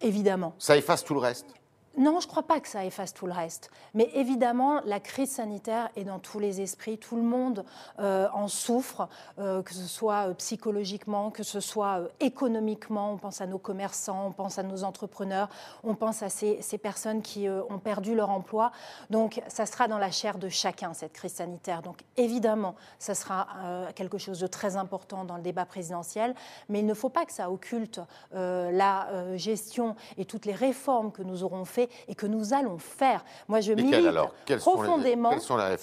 Évidemment. 0.00 0.54
Ça 0.58 0.76
efface 0.76 1.04
tout 1.04 1.14
le 1.14 1.20
reste? 1.20 1.46
Non, 1.98 2.20
je 2.20 2.26
ne 2.26 2.30
crois 2.30 2.44
pas 2.44 2.60
que 2.60 2.68
ça 2.68 2.84
efface 2.84 3.12
tout 3.12 3.26
le 3.26 3.32
reste. 3.32 3.68
Mais 3.94 4.08
évidemment, 4.14 4.80
la 4.84 5.00
crise 5.00 5.32
sanitaire 5.32 5.90
est 5.96 6.04
dans 6.04 6.20
tous 6.20 6.38
les 6.38 6.60
esprits. 6.60 6.98
Tout 6.98 7.16
le 7.16 7.22
monde 7.22 7.64
euh, 7.98 8.28
en 8.32 8.46
souffre, 8.46 9.08
euh, 9.40 9.60
que 9.62 9.74
ce 9.74 9.88
soit 9.88 10.28
euh, 10.28 10.34
psychologiquement, 10.34 11.32
que 11.32 11.42
ce 11.42 11.58
soit 11.58 12.02
économiquement. 12.20 13.12
On 13.12 13.16
pense 13.16 13.40
à 13.40 13.46
nos 13.46 13.58
commerçants, 13.58 14.28
on 14.28 14.30
pense 14.30 14.58
à 14.58 14.62
nos 14.62 14.84
entrepreneurs, 14.84 15.48
on 15.82 15.96
pense 15.96 16.22
à 16.22 16.28
ces, 16.28 16.60
personnes 16.80 17.22
qui 17.22 17.48
ont 17.48 17.78
perdu 17.78 18.14
leur 18.14 18.30
emploi. 18.30 18.70
Donc, 19.10 19.42
ça 19.48 19.66
sera 19.66 19.88
dans 19.88 19.98
la 19.98 20.12
chair 20.12 20.38
de 20.38 20.48
chacun, 20.48 20.94
cette 20.94 21.12
crise 21.12 21.34
sanitaire. 21.34 21.82
Donc, 21.82 21.98
évidemment, 22.16 22.76
ça 22.98 23.14
sera 23.14 23.48
quelque 23.94 24.16
chose 24.16 24.38
de 24.38 24.46
très 24.46 24.76
important 24.76 25.24
dans 25.24 25.36
le 25.36 25.42
débat 25.42 25.66
présidentiel. 25.66 26.34
Mais 26.68 26.78
il 26.78 26.86
ne 26.86 26.94
faut 26.94 27.10
pas 27.10 27.26
que 27.26 27.32
ça 27.32 27.50
occulte 27.50 28.00
la 28.32 29.36
gestion 29.36 29.96
et 30.16 30.24
toutes 30.24 30.46
les 30.46 30.54
réformes 30.54 31.12
que 31.12 31.22
nous 31.22 31.42
aurons 31.42 31.64
faites 31.64 31.79
et 32.08 32.14
que 32.14 32.26
nous 32.26 32.52
allons 32.52 32.78
faire. 32.78 33.24
Moi, 33.48 33.60
je 33.60 33.72
milite 33.72 34.58
profondément 34.58 35.32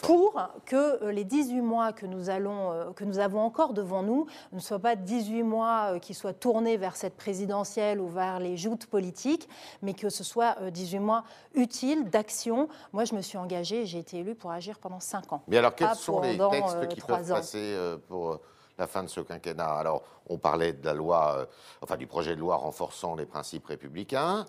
pour 0.02 0.42
que 0.66 1.04
euh, 1.04 1.12
les 1.12 1.24
18 1.24 1.62
mois 1.62 1.94
que 1.94 2.06
nous, 2.06 2.30
allons, 2.30 2.72
euh, 2.72 2.92
que 2.92 3.04
nous 3.04 3.20
avons 3.20 3.40
encore 3.40 3.74
devant 3.74 4.04
nous 4.04 4.28
ne 4.52 4.60
soient 4.60 4.80
pas 4.80 4.96
18 4.96 5.44
mois 5.44 5.94
euh, 5.94 6.00
qui 6.00 6.14
soient 6.14 6.34
tournés 6.34 6.78
vers 6.78 6.96
cette 6.96 7.16
présidentielle 7.16 8.00
ou 8.00 8.08
vers 8.08 8.40
les 8.40 8.58
joutes 8.58 8.88
politiques, 8.88 9.48
mais 9.82 9.94
que 9.94 10.10
ce 10.10 10.24
soit 10.24 10.58
18 10.70 11.00
mois 11.00 11.24
utiles 11.54 12.10
d'action. 12.10 12.68
Moi, 12.94 13.06
je 13.06 13.16
me 13.16 13.22
suis 13.22 13.38
engagée, 13.38 13.86
j'ai 13.86 14.00
été 14.00 14.20
élue 14.20 14.36
pour 14.36 14.52
agir 14.52 14.80
pendant 14.80 15.00
5 15.00 15.34
ans. 15.34 15.42
Mais 15.48 15.58
alors, 15.58 15.76
quels 15.76 15.96
sont 15.96 16.22
les 16.22 16.38
textes 16.38 16.88
qui 16.90 17.02
peuvent 17.02 17.28
passer 17.28 17.76
pour 18.08 18.40
la 18.78 18.88
fin 18.88 19.04
de 19.04 19.08
ce 19.08 19.22
quinquennat? 19.22 19.78
Alors, 19.78 20.04
on 20.28 20.38
parlait 20.38 20.74
de 20.74 20.86
la 20.86 20.94
loi, 20.94 21.48
enfin 21.82 21.98
du 21.98 22.08
projet 22.08 22.36
de 22.36 22.42
loi 22.42 22.58
renforçant 22.58 23.16
les 23.16 23.26
principes 23.26 23.66
républicains. 23.66 24.46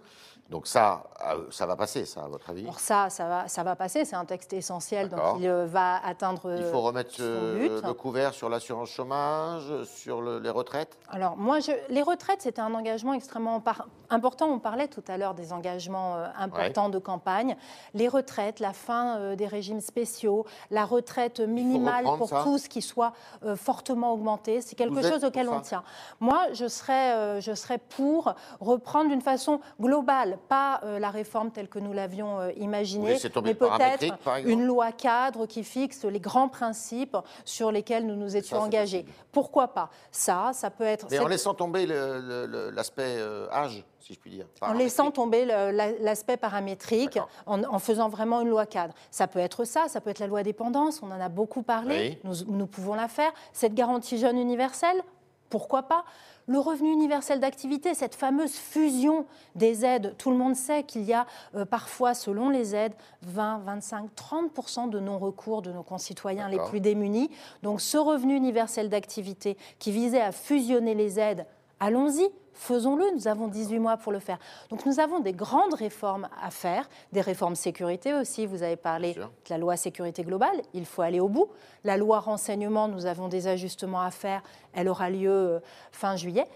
Donc 0.49 0.67
ça, 0.67 1.05
euh, 1.27 1.45
ça 1.51 1.67
va 1.67 1.77
passer, 1.77 2.07
ça, 2.07 2.25
à 2.25 2.29
votre 2.29 2.49
avis 2.49 2.63
Alors 2.63 2.81
ça, 2.81 3.11
ça 3.11 3.29
va, 3.29 3.49
ça 3.49 3.63
va 3.65 3.77
passer. 3.77 4.07
C'est 4.07 4.17
un 4.17 4.25
texte 4.25 4.55
essentiel, 4.55 5.11
donc 5.11 5.21
il 5.41 5.47
euh, 5.47 5.67
va 5.67 6.03
atteindre. 6.03 6.57
Il 6.57 6.65
faut 6.65 6.81
remettre 6.81 7.21
le 7.21 7.93
couvert 7.93 8.33
sur 8.33 8.49
l'assurance 8.49 8.89
chômage, 8.89 9.85
sur 9.85 10.23
les 10.23 10.49
retraites? 10.49 10.97
Alors 11.11 11.37
moi, 11.37 11.61
je, 11.61 11.73
les 11.91 12.01
retraites, 12.01 12.41
c'était 12.41 12.63
un 12.63 12.73
engagement 12.73 13.13
extrêmement 13.13 13.63
important. 14.09 14.47
On 14.47 14.59
parlait 14.59 14.89
tout 14.89 15.05
à 15.09 15.19
l'heure 15.19 15.35
des 15.35 15.53
engagements 15.53 16.17
euh, 16.17 16.27
importants 16.39 16.89
de 16.89 16.99
campagne. 16.99 17.55
Les 17.93 18.09
retraites, 18.09 18.59
la 18.59 18.73
fin 18.73 19.35
des 19.35 19.47
régimes 19.47 19.81
spéciaux, 19.81 20.47
la 20.71 20.87
retraite 20.87 21.41
minimale 21.41 22.05
pour 22.05 22.31
tous 22.43 22.69
qui 22.69 22.81
soit 22.81 23.13
fortement 23.57 24.15
augmentée, 24.15 24.63
c'est 24.63 24.77
quelque 24.77 25.03
chose 25.03 25.25
auquel 25.25 25.49
on 25.51 25.61
tient. 25.61 25.83
Moi, 26.21 26.41
je 26.55 26.69
serais, 26.69 27.41
je 27.41 27.53
serais 27.55 27.79
pour 27.79 28.35
reprendre 28.61 29.11
d'une 29.11 29.21
façon 29.21 29.61
globale 29.81 30.38
pas 30.39 30.81
euh, 30.85 30.99
la 30.99 31.11
réforme 31.11 31.51
telle 31.51 31.69
que 31.69 31.79
nous 31.79 31.93
l'avions 31.93 32.41
euh, 32.41 32.53
imaginée, 32.57 33.17
mais 33.43 33.55
peut-être 33.55 34.05
une 34.45 34.65
loi 34.65 34.93
cadre 34.93 35.47
qui 35.47 35.65
fixe 35.65 36.05
les 36.05 36.21
grands 36.21 36.49
principes 36.49 37.17
sur 37.45 37.71
lesquels 37.71 38.07
nous 38.07 38.17
nous 38.17 38.37
étions 38.37 38.59
engagés. 38.59 39.05
Pourquoi 39.33 39.69
pas? 39.69 39.91
Ça, 40.11 40.51
ça 40.55 40.71
peut 40.71 40.85
être. 40.85 41.07
Mais 41.11 41.19
en 41.19 41.29
laissant 41.29 41.55
tomber 41.55 41.87
l'aspect 41.87 43.17
euh, 43.19 43.51
âge 43.53 43.85
si 44.01 44.15
je 44.15 44.19
puis 44.19 44.31
dire. 44.31 44.47
En 44.63 44.73
laissant 44.73 45.11
tomber 45.11 45.45
l'aspect 45.45 46.39
paramétrique, 46.39 47.19
en, 47.47 47.79
faisant 47.79 48.09
vraiment 48.09 48.41
une 48.41 48.49
loi 48.49 48.65
cadre. 48.65 48.95
Ça 49.11 49.27
peut 49.27 49.39
être 49.39 49.65
ça, 49.65 49.89
ça 49.89 50.01
peut 50.01 50.11
être 50.11 50.19
la 50.19 50.27
loi 50.27 50.43
dépendance, 50.43 51.03
on 51.03 51.11
en 51.11 51.21
a 51.21 51.29
beaucoup 51.29 51.63
parlé, 51.63 52.19
nous, 52.25 52.35
nous, 52.47 52.67
pouvons 52.67 52.95
la 52.95 53.09
faire. 53.09 53.33
Cette 53.53 53.75
garantie 53.75 54.17
jeune 54.17 54.39
universelle, 54.39 55.03
pourquoi 55.51 55.83
pas? 55.83 56.05
Le 56.49 56.59
revenu 56.59 56.91
universel 56.91 57.41
d'activité, 57.41 57.95
cette 57.95 58.15
fameuse 58.15 58.55
fusion 58.55 59.27
des 59.55 59.85
aides, 59.85 60.15
tout 60.17 60.31
le 60.31 60.37
monde 60.37 60.57
sait 60.57 60.83
qu'il 60.83 61.03
y 61.03 61.13
a 61.13 61.27
euh, 61.55 61.67
parfois, 61.67 62.15
selon 62.15 62.49
les 62.49 62.75
aides, 62.75 62.95
20, 63.23 63.59
25, 63.59 64.11
30% 64.17 64.89
de 64.89 64.99
non-recours 64.99 65.61
de 65.61 65.71
nos 65.71 65.83
concitoyens 65.83 66.49
les 66.49 66.59
plus 66.71 66.81
démunis. 66.81 67.31
Donc 67.63 67.83
ce 67.83 67.99
revenu 67.99 68.35
universel 68.35 68.89
d'activité 68.89 69.59
qui 69.79 69.93
visait 69.93 70.23
à 70.23 70.33
fusionner 70.33 70.95
les 70.95 71.21
aides, 71.21 71.47
allons-y, 71.81 72.29
faisons-le, 72.59 73.15
nous 73.15 73.29
avons 73.29 73.49
18 73.49 73.79
mois 73.79 73.97
pour 73.97 74.13
le 74.13 74.19
faire. 74.19 74.39
Donc 74.69 74.85
nous 74.85 75.01
avons 75.01 75.21
des 75.21 75.33
grandes 75.33 75.75
réformes 75.75 76.29
à 76.43 76.51
faire, 76.51 76.89
des 77.13 77.21
réformes 77.21 77.55
sécurité 77.55 78.13
aussi, 78.15 78.47
vous 78.47 78.63
avez 78.63 78.77
parlé 78.77 79.15
de 79.15 79.23
la 79.49 79.59
loi 79.59 79.77
sécurité 79.77 80.23
globale, 80.23 80.61
il 80.75 80.85
faut 80.85 81.03
aller 81.03 81.21
au 81.21 81.29
bout. 81.29 81.49
La 81.85 81.97
loi 81.97 82.21
renseignement, 82.21 82.89
nous 82.89 83.07
avons 83.07 83.29
des 83.29 83.47
ajustements 83.47 84.01
à 84.01 84.11
faire, 84.11 84.43
elle 84.73 84.89
aura 84.89 85.09
lieu 85.09 85.31
euh, 85.31 85.61
fin 85.93 86.17
juillet. 86.17 86.47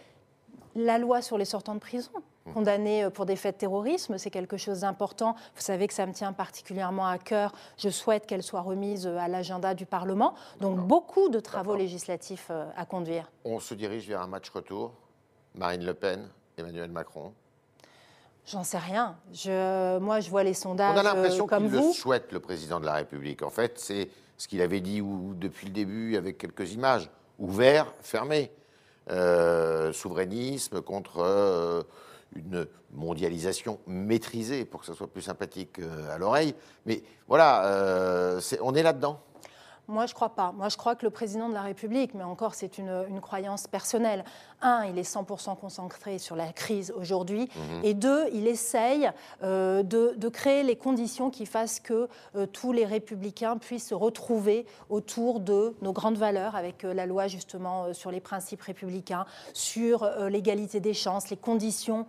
La 0.74 0.98
loi 0.98 1.22
sur 1.22 1.38
les 1.38 1.44
sortants 1.44 1.74
de 1.74 1.80
prison, 1.80 2.10
mmh. 2.46 2.52
condamnés 2.52 3.04
euh, 3.04 3.10
pour 3.10 3.26
des 3.26 3.36
faits 3.36 3.56
de 3.56 3.60
terrorisme, 3.60 4.18
c'est 4.18 4.30
quelque 4.30 4.56
chose 4.56 4.80
d'important. 4.80 5.34
Vous 5.54 5.62
savez 5.62 5.86
que 5.86 5.94
ça 5.94 6.06
me 6.06 6.12
tient 6.12 6.32
particulièrement 6.32 7.06
à 7.06 7.18
cœur. 7.18 7.52
Je 7.78 7.90
souhaite 7.90 8.26
qu'elle 8.26 8.42
soit 8.42 8.62
remise 8.62 9.06
euh, 9.06 9.18
à 9.18 9.28
l'agenda 9.28 9.74
du 9.74 9.86
Parlement. 9.86 10.34
Donc 10.60 10.78
beaucoup 10.78 11.28
de 11.28 11.40
travaux 11.40 11.76
législatifs 11.76 12.50
à 12.76 12.84
conduire. 12.86 13.30
On 13.44 13.60
se 13.60 13.74
dirige 13.74 14.08
vers 14.08 14.20
un 14.20 14.26
match 14.26 14.50
retour 14.50 14.92
Marine 15.54 15.84
Le 15.84 15.94
Pen, 15.94 16.28
Emmanuel 16.56 16.90
Macron 16.90 17.32
J'en 18.46 18.64
sais 18.64 18.78
rien. 18.78 19.16
Je, 19.32 19.98
moi, 19.98 20.20
je 20.20 20.28
vois 20.28 20.42
les 20.42 20.54
sondages. 20.54 20.96
On 20.96 20.98
a 20.98 21.02
l'impression 21.02 21.46
euh, 21.50 21.58
qu'il 21.58 21.70
le 21.70 21.92
souhaite, 21.92 22.32
le 22.32 22.40
président 22.40 22.80
de 22.80 22.86
la 22.86 22.94
République. 22.94 23.42
En 23.42 23.50
fait, 23.50 23.78
c'est 23.78 24.08
ce 24.36 24.48
qu'il 24.48 24.60
avait 24.62 24.80
dit 24.80 25.00
depuis 25.36 25.66
le 25.66 25.72
début 25.72 26.16
avec 26.16 26.38
quelques 26.38 26.72
images 26.72 27.08
ouvert, 27.38 27.92
fermé. 28.00 28.50
Euh, 29.10 29.92
souverainisme 29.92 30.80
contre 30.80 31.18
euh, 31.18 31.82
une 32.36 32.68
mondialisation 32.92 33.80
maîtrisée 33.88 34.64
pour 34.64 34.80
que 34.80 34.86
ça 34.86 34.94
soit 34.94 35.08
plus 35.08 35.22
sympathique 35.22 35.80
à 36.10 36.18
l'oreille. 36.18 36.54
Mais 36.86 37.02
voilà, 37.26 38.38
on 38.60 38.74
est 38.74 38.82
là-dedans. 38.82 39.20
Moi, 39.92 40.06
je 40.06 40.12
ne 40.12 40.14
crois 40.14 40.30
pas. 40.30 40.52
Moi, 40.52 40.70
je 40.70 40.78
crois 40.78 40.94
que 40.94 41.04
le 41.04 41.10
président 41.10 41.50
de 41.50 41.54
la 41.54 41.60
République, 41.60 42.14
mais 42.14 42.24
encore, 42.24 42.54
c'est 42.54 42.78
une, 42.78 43.20
croyance 43.20 43.66
personnelle. 43.66 44.24
Un, 44.62 44.86
il 44.86 44.98
est 44.98 45.08
100% 45.08 45.56
concentré 45.58 46.18
sur 46.18 46.34
la 46.34 46.52
crise 46.52 46.92
aujourd'hui. 46.96 47.50
Mhm. 47.54 47.84
Et 47.84 47.94
deux, 47.94 48.24
il 48.32 48.48
essaye 48.48 49.10
euh, 49.42 49.82
de, 49.82 50.28
créer 50.28 50.62
les 50.62 50.76
conditions 50.76 51.30
qui 51.30 51.44
fassent 51.44 51.78
que 51.78 52.08
euh, 52.36 52.46
tous 52.46 52.72
les 52.72 52.86
républicains 52.86 53.58
puissent 53.58 53.88
se 53.88 53.94
retrouver 53.94 54.66
autour 54.88 55.40
de 55.40 55.74
nos 55.82 55.92
grandes 55.92 56.16
valeurs, 56.16 56.56
avec 56.56 56.84
euh, 56.84 56.94
la 56.94 57.04
loi 57.04 57.28
justement 57.28 57.92
sur 57.92 58.10
les 58.10 58.20
principes 58.20 58.62
républicains, 58.62 59.26
sur 59.52 60.08
l'égalité 60.30 60.80
des 60.80 60.94
chances, 60.94 61.28
les 61.28 61.36
conditions 61.36 62.06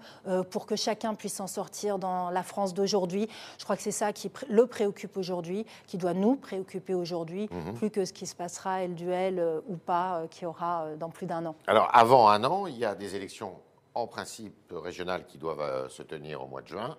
pour 0.51 0.65
que 0.65 0.75
chacun 0.75 1.15
puisse 1.15 1.35
s'en 1.35 1.47
sortir 1.47 1.99
dans 1.99 2.29
la 2.29 2.43
France 2.43 2.73
d'aujourd'hui. 2.73 3.27
Je 3.57 3.63
crois 3.65 3.75
que 3.75 3.81
c'est 3.81 3.91
ça 3.91 4.13
qui 4.13 4.31
le 4.49 4.67
préoccupe 4.67 5.17
aujourd'hui, 5.17 5.65
qui 5.87 5.97
doit 5.97 6.13
nous 6.13 6.35
préoccuper 6.35 6.93
aujourd'hui. 6.93 7.49
Mhm. 7.51 7.72
Mhm. 7.73 7.77
plus 7.79 7.89
que 7.89 8.05
ce 8.05 8.13
qui 8.13 8.25
se 8.25 8.35
passera 8.35 8.83
et 8.83 8.87
le 8.87 8.93
duel 8.93 9.39
euh, 9.39 9.61
ou 9.67 9.75
pas 9.77 10.19
euh, 10.19 10.27
qui 10.27 10.45
aura 10.45 10.85
euh, 10.85 10.95
dans 10.95 11.09
plus 11.09 11.25
d'un 11.25 11.45
an. 11.45 11.55
Alors 11.67 11.89
avant 11.93 12.29
un 12.29 12.43
an, 12.43 12.67
il 12.67 12.77
y 12.77 12.85
a 12.85 12.95
des 12.95 13.15
élections 13.15 13.55
en 13.93 14.07
principe 14.07 14.71
régionales 14.71 15.25
qui 15.25 15.37
doivent 15.37 15.89
se 15.89 16.01
tenir 16.01 16.41
au 16.41 16.47
mois 16.47 16.61
de 16.61 16.67
juin. 16.67 16.97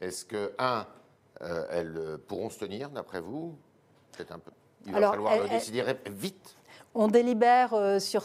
Est-ce 0.00 0.24
que, 0.26 0.52
un, 0.58 0.86
elles 1.70 2.18
pourront 2.28 2.50
se 2.50 2.58
tenir 2.58 2.90
d'après 2.90 3.20
vous? 3.20 3.56
Un 4.30 4.38
peu. 4.38 4.50
Il 4.84 4.92
va 4.92 5.10
falloir 5.10 5.38
le 5.38 5.48
décider 5.48 5.82
vite. 6.10 6.56
On 6.98 7.08
délibère 7.08 7.74
euh, 7.74 7.98
sur 7.98 8.24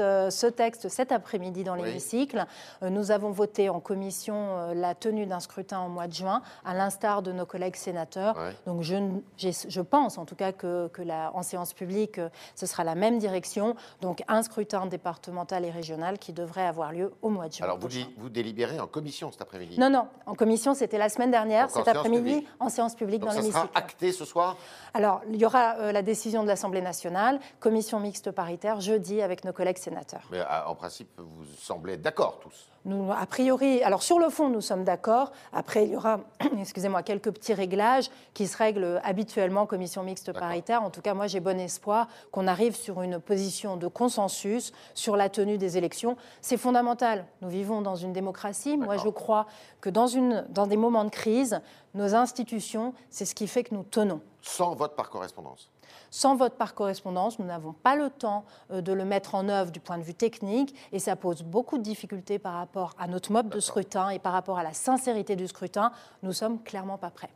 euh, 0.00 0.30
ce 0.30 0.46
texte 0.48 0.88
cet 0.88 1.12
après-midi 1.12 1.62
dans 1.62 1.76
l'hémicycle. 1.76 2.46
Euh, 2.82 2.90
nous 2.90 3.12
avons 3.12 3.30
voté 3.30 3.68
en 3.68 3.78
commission 3.78 4.72
la 4.74 4.96
tenue 4.96 5.26
d'un 5.26 5.38
scrutin 5.38 5.84
au 5.84 5.88
mois 5.88 6.08
de 6.08 6.14
juin, 6.14 6.42
à 6.64 6.74
l'instar 6.74 7.22
de 7.22 7.30
nos 7.30 7.46
collègues 7.46 7.76
sénateurs. 7.76 8.36
Donc 8.66 8.82
je, 8.82 9.80
pense 9.80 10.18
en 10.18 10.24
tout 10.24 10.34
cas 10.34 10.50
que, 10.50 10.90
en 11.32 11.42
séance 11.42 11.72
publique, 11.72 12.20
ce 12.56 12.66
sera 12.66 12.82
la 12.82 12.96
même 12.96 13.18
direction. 13.18 13.76
Donc 14.00 14.24
un 14.26 14.42
scrutin 14.42 14.86
départemental 14.86 15.64
et 15.64 15.70
régional 15.70 16.18
qui 16.18 16.32
devrait 16.32 16.66
avoir 16.66 16.92
lieu 16.92 17.12
au 17.22 17.28
mois 17.28 17.48
de 17.48 17.52
juin. 17.52 17.66
Alors 17.66 17.78
vous, 17.78 17.88
vous 18.16 18.28
délibérez 18.28 18.80
en 18.80 18.88
commission 18.88 19.30
cet 19.30 19.42
après-midi? 19.42 19.78
Non, 19.78 19.90
non. 19.90 20.08
En 20.26 20.34
commission, 20.34 20.74
c'était 20.74 20.98
la 20.98 21.08
semaine 21.08 21.30
dernière. 21.30 21.70
cet 21.70 21.86
après-midi, 21.86 22.44
en 22.58 22.68
séance 22.68 22.96
publique 22.96 23.20
dans 23.20 23.30
l'hémicycle. 23.30 23.54
Ça 23.54 23.68
sera 23.68 23.78
acté 23.78 24.10
ce 24.10 24.24
soir? 24.24 24.56
Alors, 24.92 25.20
il 25.30 25.36
y 25.36 25.46
aura 25.46 25.92
la 25.92 26.02
décision 26.02 26.42
de 26.42 26.48
l'Assemblée 26.48 26.82
nationale, 26.82 27.38
commission 27.60 28.00
mixte 28.08 28.30
paritaire 28.30 28.80
jeudi 28.80 29.20
avec 29.20 29.44
nos 29.44 29.52
collègues 29.52 29.76
sénateurs. 29.76 30.22
Mais 30.30 30.42
en 30.66 30.74
principe, 30.74 31.10
vous 31.18 31.44
semblez 31.58 31.98
d'accord 31.98 32.40
tous 32.40 32.68
nous, 32.84 33.12
a 33.12 33.26
priori, 33.26 33.82
alors 33.82 34.02
sur 34.02 34.18
le 34.18 34.30
fond, 34.30 34.48
nous 34.48 34.62
sommes 34.62 34.84
d'accord. 34.84 35.32
Après, 35.52 35.84
il 35.84 35.92
y 35.92 35.96
aura, 35.96 36.20
excusez-moi, 36.58 37.02
quelques 37.02 37.30
petits 37.32 37.52
réglages 37.52 38.08
qui 38.32 38.46
se 38.46 38.56
règlent 38.56 39.00
habituellement 39.04 39.62
en 39.62 39.66
commission 39.66 40.02
mixte 40.02 40.32
paritaire. 40.32 40.82
En 40.82 40.88
tout 40.88 41.02
cas, 41.02 41.12
moi, 41.12 41.26
j'ai 41.26 41.40
bon 41.40 41.60
espoir 41.60 42.06
qu'on 42.30 42.46
arrive 42.46 42.74
sur 42.74 43.02
une 43.02 43.18
position 43.18 43.76
de 43.76 43.88
consensus 43.88 44.72
sur 44.94 45.16
la 45.16 45.28
tenue 45.28 45.58
des 45.58 45.76
élections. 45.76 46.16
C'est 46.40 46.56
fondamental. 46.56 47.26
Nous 47.42 47.50
vivons 47.50 47.82
dans 47.82 47.96
une 47.96 48.14
démocratie. 48.14 48.78
Moi, 48.78 48.96
je 48.96 49.08
crois 49.08 49.46
que 49.82 49.90
dans, 49.90 50.06
une, 50.06 50.46
dans 50.48 50.66
des 50.66 50.78
moments 50.78 51.04
de 51.04 51.10
crise, 51.10 51.60
nos 51.94 52.14
institutions, 52.14 52.94
c'est 53.10 53.26
ce 53.26 53.34
qui 53.34 53.48
fait 53.48 53.64
que 53.64 53.74
nous 53.74 53.84
tenons. 53.84 54.22
Sans 54.40 54.74
vote 54.74 54.96
par 54.96 55.10
correspondance 55.10 55.68
sans 56.10 56.36
vote 56.36 56.54
par 56.54 56.74
correspondance, 56.74 57.38
nous 57.38 57.46
n'avons 57.46 57.72
pas 57.72 57.96
le 57.96 58.10
temps 58.10 58.44
euh, 58.70 58.80
de 58.80 58.92
le 58.92 59.04
mettre 59.04 59.34
en 59.34 59.48
œuvre 59.48 59.70
du 59.70 59.80
point 59.80 59.98
de 59.98 60.02
vue 60.02 60.14
technique 60.14 60.74
et 60.92 60.98
ça 60.98 61.16
pose 61.16 61.42
beaucoup 61.42 61.78
de 61.78 61.82
difficultés 61.82 62.38
par 62.38 62.54
rapport 62.54 62.94
à 62.98 63.06
notre 63.06 63.32
mode 63.32 63.48
de 63.48 63.60
scrutin 63.60 64.10
et 64.10 64.18
par 64.18 64.32
rapport 64.32 64.58
à 64.58 64.62
la 64.62 64.72
sincérité 64.72 65.36
du 65.36 65.46
scrutin. 65.46 65.92
Nous 66.22 66.32
sommes 66.32 66.62
clairement 66.62 66.98
pas 66.98 67.10
prêts. 67.10 67.30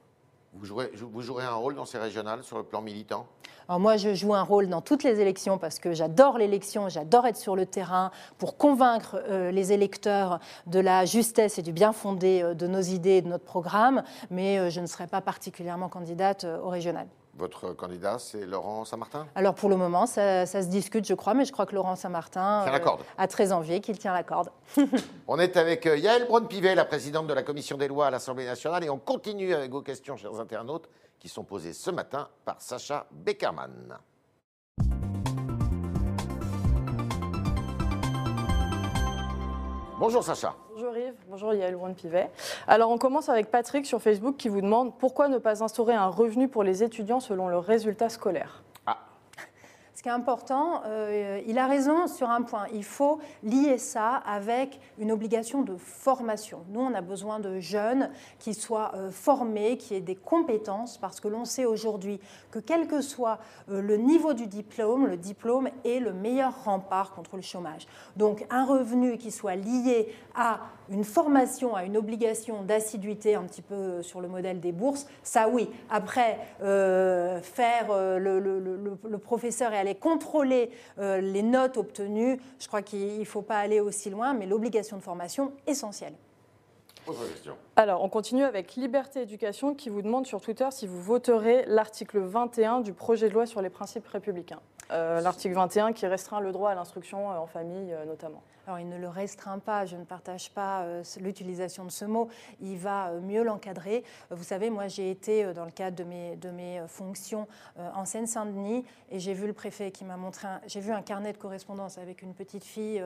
Vous 0.54 0.66
jouerez, 0.66 0.90
vous 0.94 1.22
jouerez 1.22 1.44
un 1.44 1.54
rôle 1.54 1.74
dans 1.74 1.86
ces 1.86 1.98
régionales 1.98 2.44
sur 2.44 2.58
le 2.58 2.64
plan 2.64 2.82
militant? 2.82 3.26
Alors 3.68 3.80
moi, 3.80 3.96
je 3.96 4.12
joue 4.12 4.34
un 4.34 4.42
rôle 4.42 4.68
dans 4.68 4.82
toutes 4.82 5.02
les 5.02 5.18
élections 5.20 5.56
parce 5.56 5.78
que 5.78 5.94
j'adore 5.94 6.36
l'élection, 6.36 6.90
j'adore 6.90 7.26
être 7.26 7.38
sur 7.38 7.56
le 7.56 7.64
terrain 7.64 8.10
pour 8.36 8.58
convaincre 8.58 9.22
euh, 9.28 9.50
les 9.50 9.72
électeurs 9.72 10.40
de 10.66 10.78
la 10.78 11.06
justesse 11.06 11.58
et 11.58 11.62
du 11.62 11.72
bien 11.72 11.92
fondé 11.92 12.42
euh, 12.42 12.52
de 12.52 12.66
nos 12.66 12.82
idées 12.82 13.12
et 13.12 13.22
de 13.22 13.28
notre 13.28 13.44
programme, 13.44 14.02
mais 14.30 14.70
je 14.70 14.80
ne 14.80 14.86
serai 14.86 15.06
pas 15.06 15.22
particulièrement 15.22 15.88
candidate 15.88 16.46
au 16.62 16.68
régional. 16.68 17.06
Votre 17.34 17.72
candidat, 17.72 18.18
c'est 18.18 18.44
Laurent 18.44 18.84
Saint-Martin? 18.84 19.26
Alors 19.34 19.54
pour 19.54 19.70
le 19.70 19.76
moment, 19.76 20.04
ça, 20.04 20.44
se 20.44 20.66
discute, 20.66 21.06
je 21.06 21.14
crois, 21.14 21.32
mais 21.32 21.46
je 21.46 21.52
crois 21.52 21.64
que 21.64 21.74
Laurent 21.74 21.96
Saint-Martin 21.96 22.66
euh, 22.68 22.96
a 23.16 23.26
très 23.26 23.52
envie 23.52 23.80
qu'il 23.80 23.98
tient 23.98 24.12
la 24.12 24.22
corde. 24.22 24.50
on 25.26 25.38
est 25.38 25.56
avec 25.56 25.86
euh, 25.86 25.96
Yael 25.96 26.26
Braun-Pivet, 26.26 26.74
la 26.74 26.84
présidente 26.84 27.26
de 27.26 27.32
la 27.32 27.42
Commission 27.42 27.78
des 27.78 27.88
lois 27.88 28.08
à 28.08 28.10
l'Assemblée 28.10 28.44
nationale, 28.44 28.84
et 28.84 28.90
on 28.90 28.98
continue 28.98 29.54
avec 29.54 29.70
vos 29.70 29.80
questions, 29.80 30.16
chers 30.18 30.38
internautes, 30.38 30.90
qui 31.18 31.30
sont 31.30 31.44
posées 31.44 31.72
ce 31.72 31.90
matin 31.90 32.28
par 32.44 32.60
Sacha 32.60 33.06
Beckerman. 33.10 33.96
Bonjour 39.98 40.22
Sacha. 40.22 40.54
Bonjour 41.28 41.54
Yael 41.54 41.76
Brown-Pivet. 41.76 42.28
Alors 42.66 42.90
on 42.90 42.98
commence 42.98 43.28
avec 43.28 43.52
Patrick 43.52 43.86
sur 43.86 44.02
Facebook 44.02 44.36
qui 44.36 44.48
vous 44.48 44.60
demande 44.60 44.92
pourquoi 44.98 45.28
ne 45.28 45.38
pas 45.38 45.62
instaurer 45.62 45.94
un 45.94 46.08
revenu 46.08 46.48
pour 46.48 46.64
les 46.64 46.82
étudiants 46.82 47.20
selon 47.20 47.46
leurs 47.46 47.64
résultats 47.64 48.08
scolaires 48.08 48.64
ah. 48.64 48.71
Ce 50.02 50.08
qui 50.08 50.08
est 50.08 50.18
important, 50.18 50.82
euh, 50.84 51.40
il 51.46 51.58
a 51.58 51.68
raison 51.68 52.08
sur 52.08 52.28
un 52.28 52.42
point. 52.42 52.66
Il 52.74 52.82
faut 52.82 53.20
lier 53.44 53.78
ça 53.78 54.16
avec 54.26 54.80
une 54.98 55.12
obligation 55.12 55.62
de 55.62 55.76
formation. 55.76 56.64
Nous, 56.70 56.80
on 56.80 56.92
a 56.92 57.00
besoin 57.00 57.38
de 57.38 57.60
jeunes 57.60 58.10
qui 58.40 58.52
soient 58.52 58.90
euh, 58.96 59.12
formés, 59.12 59.76
qui 59.76 59.94
aient 59.94 60.00
des 60.00 60.16
compétences, 60.16 60.98
parce 60.98 61.20
que 61.20 61.28
l'on 61.28 61.44
sait 61.44 61.66
aujourd'hui 61.66 62.18
que 62.50 62.58
quel 62.58 62.88
que 62.88 63.00
soit 63.00 63.38
euh, 63.70 63.80
le 63.80 63.96
niveau 63.96 64.34
du 64.34 64.48
diplôme, 64.48 65.06
le 65.06 65.16
diplôme 65.16 65.68
est 65.84 66.00
le 66.00 66.12
meilleur 66.12 66.64
rempart 66.64 67.12
contre 67.12 67.36
le 67.36 67.42
chômage. 67.42 67.86
Donc, 68.16 68.44
un 68.50 68.64
revenu 68.64 69.18
qui 69.18 69.30
soit 69.30 69.54
lié 69.54 70.12
à 70.34 70.62
une 70.90 71.04
formation, 71.04 71.76
à 71.76 71.84
une 71.84 71.96
obligation 71.96 72.64
d'assiduité, 72.64 73.36
un 73.36 73.44
petit 73.44 73.62
peu 73.62 74.02
sur 74.02 74.20
le 74.20 74.26
modèle 74.26 74.58
des 74.58 74.72
bourses, 74.72 75.06
ça 75.22 75.48
oui. 75.48 75.70
Après, 75.88 76.40
faire 76.58 77.86
le, 78.18 78.40
le 78.40 79.18
professeur 79.18 79.72
et 79.72 79.78
aller 79.78 79.91
contrôler 79.94 80.70
euh, 80.98 81.20
les 81.20 81.42
notes 81.42 81.76
obtenues, 81.76 82.40
je 82.58 82.66
crois 82.66 82.82
qu'il 82.82 83.18
ne 83.18 83.24
faut 83.24 83.42
pas 83.42 83.58
aller 83.58 83.80
aussi 83.80 84.10
loin, 84.10 84.34
mais 84.34 84.46
l'obligation 84.46 84.96
de 84.96 85.02
formation, 85.02 85.52
essentielle. 85.66 86.14
Autre 87.06 87.28
question. 87.28 87.56
Alors, 87.74 88.04
on 88.04 88.08
continue 88.08 88.44
avec 88.44 88.76
Liberté 88.76 89.22
Éducation 89.22 89.74
qui 89.74 89.88
vous 89.88 90.02
demande 90.02 90.26
sur 90.26 90.40
Twitter 90.40 90.68
si 90.70 90.86
vous 90.86 91.02
voterez 91.02 91.64
l'article 91.66 92.20
21 92.20 92.80
du 92.80 92.92
projet 92.92 93.28
de 93.28 93.34
loi 93.34 93.44
sur 93.44 93.60
les 93.60 93.70
principes 93.70 94.06
républicains. 94.06 94.60
Euh, 94.92 95.20
l'article 95.20 95.54
21 95.54 95.92
qui 95.92 96.06
restreint 96.06 96.40
le 96.40 96.52
droit 96.52 96.70
à 96.70 96.74
l'instruction 96.74 97.30
euh, 97.30 97.36
en 97.36 97.46
famille 97.46 97.94
notamment. 98.06 98.42
Alors 98.66 98.78
il 98.78 98.88
ne 98.88 98.96
le 98.96 99.08
restreint 99.08 99.58
pas, 99.58 99.86
je 99.86 99.96
ne 99.96 100.04
partage 100.04 100.50
pas 100.50 100.82
euh, 100.82 101.02
l'utilisation 101.20 101.84
de 101.84 101.90
ce 101.90 102.04
mot, 102.04 102.28
il 102.60 102.78
va 102.78 103.08
euh, 103.08 103.20
mieux 103.20 103.42
l'encadrer. 103.42 104.04
Euh, 104.30 104.36
vous 104.36 104.44
savez, 104.44 104.70
moi 104.70 104.86
j'ai 104.86 105.10
été 105.10 105.52
dans 105.52 105.64
le 105.64 105.72
cadre 105.72 105.96
de 105.96 106.04
mes, 106.04 106.36
de 106.36 106.50
mes 106.50 106.82
fonctions 106.86 107.48
en 107.76 108.04
Seine-Saint-Denis 108.04 108.84
et 109.10 109.18
j'ai 109.18 109.34
vu 109.34 109.46
le 109.46 109.52
préfet 109.52 109.90
qui 109.90 110.04
m'a 110.04 110.16
montré, 110.16 110.46
j'ai 110.66 110.80
vu 110.80 110.92
un 110.92 111.02
carnet 111.02 111.32
de 111.32 111.38
correspondance 111.38 111.98
avec 111.98 112.22
une 112.22 112.34
petite 112.34 112.64
fille 112.64 113.02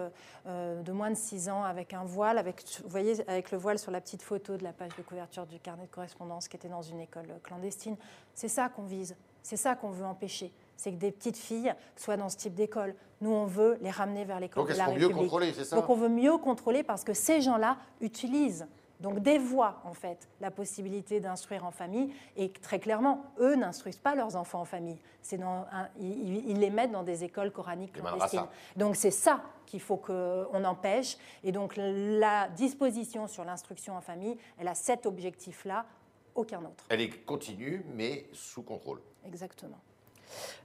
de 0.46 0.92
moins 0.92 1.10
de 1.10 1.16
6 1.16 1.48
ans 1.48 1.64
avec 1.64 1.94
un 1.94 2.04
voile, 2.04 2.38
avec, 2.38 2.64
vous 2.82 2.88
voyez, 2.88 3.28
avec 3.28 3.50
le 3.50 3.58
voile 3.58 3.78
sur 3.78 3.90
la 3.90 4.00
petite 4.00 4.22
photo 4.22 4.56
de 4.56 4.64
la 4.64 4.72
page 4.72 4.94
de 4.96 5.02
couverture 5.02 5.46
du 5.46 5.58
carnet 5.58 5.86
de 5.86 5.90
correspondance 5.90 6.48
qui 6.48 6.56
était 6.56 6.68
dans 6.68 6.82
une 6.82 7.00
école 7.00 7.26
clandestine. 7.42 7.96
C'est 8.34 8.48
ça 8.48 8.68
qu'on 8.68 8.84
vise, 8.84 9.16
c'est 9.42 9.56
ça 9.56 9.74
qu'on 9.74 9.90
veut 9.90 10.06
empêcher 10.06 10.52
c'est 10.76 10.92
que 10.92 10.96
des 10.96 11.12
petites 11.12 11.36
filles 11.36 11.74
soient 11.96 12.16
dans 12.16 12.28
ce 12.28 12.36
type 12.36 12.54
d'école. 12.54 12.94
Nous, 13.20 13.30
on 13.30 13.46
veut 13.46 13.78
les 13.80 13.90
ramener 13.90 14.24
vers 14.24 14.40
l'école 14.40 14.68
de 14.68 14.74
la 14.74 14.86
République. 14.86 15.08
mieux 15.08 15.14
contrôler, 15.14 15.52
c'est 15.52 15.64
ça 15.64 15.76
Donc, 15.76 15.88
on 15.88 15.94
veut 15.94 16.08
mieux 16.08 16.36
contrôler 16.38 16.82
parce 16.82 17.04
que 17.04 17.14
ces 17.14 17.40
gens-là 17.40 17.78
utilisent, 18.00 18.66
donc 19.00 19.20
dévoient 19.20 19.80
en 19.84 19.94
fait 19.94 20.28
la 20.40 20.50
possibilité 20.50 21.20
d'instruire 21.20 21.64
en 21.64 21.70
famille. 21.70 22.12
Et 22.36 22.50
très 22.50 22.78
clairement, 22.78 23.24
eux 23.40 23.54
n'instruisent 23.56 23.98
pas 23.98 24.14
leurs 24.14 24.36
enfants 24.36 24.60
en 24.60 24.64
famille. 24.64 24.98
C'est 25.22 25.38
dans 25.38 25.66
ils, 25.98 26.58
les 26.58 26.70
mettent 26.70 26.92
dans 26.92 27.02
des 27.02 27.24
écoles 27.24 27.50
coraniques 27.50 27.92
clandestines. 27.94 28.46
Donc, 28.76 28.96
c'est 28.96 29.10
ça 29.10 29.40
qu'il 29.64 29.80
faut 29.80 29.96
qu'on 29.96 30.64
empêche. 30.64 31.16
Et 31.42 31.52
donc, 31.52 31.74
la 31.76 32.48
disposition 32.48 33.26
sur 33.26 33.44
l'instruction 33.44 33.96
en 33.96 34.00
famille, 34.00 34.36
elle 34.58 34.68
a 34.68 34.74
cet 34.74 35.06
objectif-là, 35.06 35.86
aucun 36.34 36.60
autre. 36.60 36.84
Elle 36.90 37.00
est 37.00 37.24
continue, 37.24 37.84
mais 37.94 38.26
sous 38.32 38.62
contrôle. 38.62 39.00
Exactement. 39.26 39.78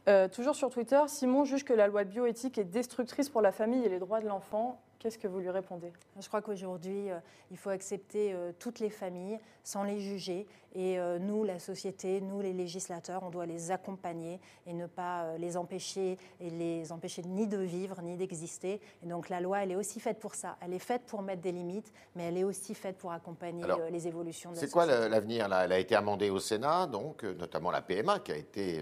Euh, 0.07 0.27
toujours 0.27 0.55
sur 0.55 0.69
Twitter, 0.69 0.99
Simon 1.07 1.45
juge 1.45 1.63
que 1.63 1.73
la 1.73 1.87
loi 1.87 2.03
de 2.03 2.09
bioéthique 2.09 2.57
est 2.57 2.63
destructrice 2.63 3.29
pour 3.29 3.41
la 3.41 3.51
famille 3.51 3.85
et 3.85 3.89
les 3.89 3.99
droits 3.99 4.19
de 4.19 4.27
l'enfant. 4.27 4.81
Qu'est-ce 4.97 5.17
que 5.17 5.27
vous 5.27 5.39
lui 5.39 5.49
répondez 5.49 5.91
Je 6.19 6.27
crois 6.27 6.43
qu'aujourd'hui, 6.43 7.09
euh, 7.09 7.19
il 7.49 7.57
faut 7.57 7.71
accepter 7.71 8.33
euh, 8.33 8.51
toutes 8.59 8.79
les 8.79 8.91
familles 8.91 9.39
sans 9.63 9.83
les 9.83 9.99
juger. 9.99 10.47
Et 10.73 10.97
nous, 11.19 11.43
la 11.43 11.59
société, 11.59 12.21
nous, 12.21 12.39
les 12.39 12.53
législateurs, 12.53 13.23
on 13.23 13.29
doit 13.29 13.45
les 13.45 13.71
accompagner 13.71 14.39
et 14.65 14.71
ne 14.71 14.85
pas 14.85 15.37
les 15.37 15.57
empêcher 15.57 16.17
et 16.39 16.49
les 16.49 16.93
empêcher 16.93 17.23
ni 17.23 17.45
de 17.45 17.57
vivre 17.57 18.01
ni 18.01 18.15
d'exister. 18.15 18.79
Et 19.03 19.05
donc 19.05 19.27
la 19.27 19.41
loi, 19.41 19.63
elle 19.63 19.73
est 19.73 19.75
aussi 19.75 19.99
faite 19.99 20.17
pour 20.17 20.33
ça. 20.33 20.55
Elle 20.61 20.73
est 20.73 20.79
faite 20.79 21.01
pour 21.05 21.23
mettre 21.23 21.41
des 21.41 21.51
limites, 21.51 21.91
mais 22.15 22.23
elle 22.23 22.37
est 22.37 22.45
aussi 22.45 22.73
faite 22.73 22.97
pour 22.97 23.11
accompagner 23.11 23.65
les 23.91 24.07
évolutions 24.07 24.51
de 24.51 24.55
la 24.55 24.61
société. 24.61 24.79
C'est 24.79 24.87
quoi 24.87 25.09
l'avenir 25.09 25.49
là? 25.49 25.65
Elle 25.65 25.73
a 25.73 25.79
été 25.79 25.93
amendée 25.93 26.29
au 26.29 26.39
Sénat, 26.39 26.87
donc 26.87 27.23
notamment 27.23 27.69
la 27.69 27.81
PMA 27.81 28.19
qui 28.19 28.31
a 28.31 28.37
été 28.37 28.81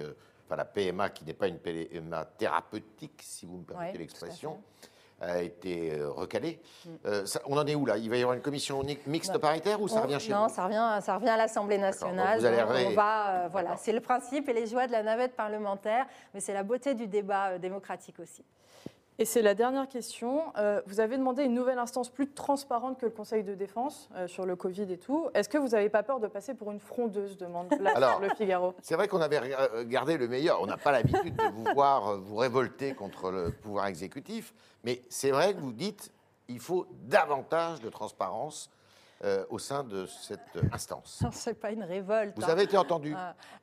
enfin 0.50 0.56
la 0.56 0.65
PMA 0.65 1.10
qui 1.10 1.25
n'est 1.25 1.34
pas 1.34 1.48
une 1.48 1.60
PMA 1.60 2.25
thérapeutique, 2.38 3.22
si 3.24 3.46
vous 3.46 3.58
me 3.58 3.63
permettez 3.63 4.00
l'expression, 4.00 4.60
a 5.22 5.41
été 5.41 5.91
euh, 5.91 6.10
recalée. 6.10 6.60
Mm. 6.86 6.89
Euh, 7.06 7.25
on 7.46 7.58
en 7.58 7.68
est 7.68 7.75
où 7.75 7.86
là? 7.86 7.98
Il 7.98 8.10
va 8.10 8.18
y 8.18 8.22
avoir 8.22 8.36
une 8.36 8.41
commission 8.41 8.82
mixte 9.06 9.34
bah, 9.34 9.39
paritaire 9.39 9.82
ou 9.82 9.88
ça 9.88 10.01
revient 10.01 10.20
chez 10.20 10.32
non, 10.32 10.48
ça 10.48 10.65
revient, 10.65 11.00
ça 11.01 11.15
revient 11.15 11.29
à 11.29 11.38
l'Assemblée 11.38 11.77
nationale. 11.77 12.39
Vous 12.39 12.46
allez 12.46 12.63
on 12.63 12.91
va, 12.91 13.29
euh, 13.29 13.48
voilà, 13.50 13.75
c'est 13.77 13.91
le 13.91 14.00
principe 14.00 14.48
et 14.50 14.53
les 14.53 14.65
joies 14.65 14.88
de 14.88 14.91
la 14.91 15.03
navette 15.03 15.36
parlementaire, 15.36 16.06
mais 16.34 16.39
c'est 16.39 16.53
la 16.53 16.63
beauté 16.63 16.96
du 16.96 17.08
débat 17.08 17.58
démocratique 17.58 18.20
aussi. 18.20 18.44
Et 19.22 19.26
c'est 19.26 19.42
la 19.42 19.54
dernière 19.54 19.90
question. 19.90 20.54
Euh, 20.58 20.82
vous 20.86 21.02
avez 21.02 21.18
demandé 21.18 21.44
une 21.44 21.54
nouvelle 21.54 21.78
instance 21.78 22.08
plus 22.08 22.32
transparente 22.32 22.98
que 22.98 23.06
le 23.06 23.12
Conseil 23.12 23.44
de 23.44 23.54
défense 23.54 24.08
euh, 24.16 24.30
sur 24.30 24.46
le 24.46 24.56
Covid 24.56 24.90
et 24.94 24.98
tout. 24.98 25.30
Est-ce 25.34 25.50
que 25.50 25.58
vous 25.58 25.68
n'avez 25.70 25.90
pas 25.90 26.04
peur 26.04 26.22
de 26.22 26.28
passer 26.28 26.54
pour 26.54 26.72
une 26.72 26.80
frondeuse 26.80 27.36
demande 27.36 27.68
Alors, 27.96 28.22
le 28.22 28.30
Figaro. 28.30 28.74
C'est 28.82 28.96
vrai 28.96 29.10
qu'on 29.10 29.20
avait 29.20 29.42
euh, 29.44 29.84
gardé 29.84 30.18
le 30.18 30.29
meilleur. 30.29 30.62
On 30.62 30.68
n'a 30.68 30.77
pas 30.77 30.94
l'habitude 30.94 31.36
de 31.36 31.51
vous 31.51 31.66
voir 31.74 32.18
vous 32.18 32.38
révolter 32.38 32.94
contre 32.94 33.29
le 33.29 33.51
pouvoir 33.51 33.88
exécutif. 33.88 34.53
Mais 34.86 35.01
c'est 35.10 35.32
vrai 35.32 35.53
que 35.53 35.60
vous 35.60 35.74
dites 35.74 36.14
il 36.48 36.62
faut 36.62 36.88
davantage 37.03 37.82
de 37.82 37.90
transparence 37.90 38.72
au 39.50 39.60
sein 39.60 39.84
de 39.84 40.05
cette 40.05 40.58
instance. 40.72 41.22
Ce 41.34 41.50
n'est 41.50 41.53
pas 41.53 41.72
une 41.72 41.84
révolte. 41.84 42.38
Vous 42.38 42.50
avez 42.50 42.64
été 42.64 42.77
entendu. 42.77 43.14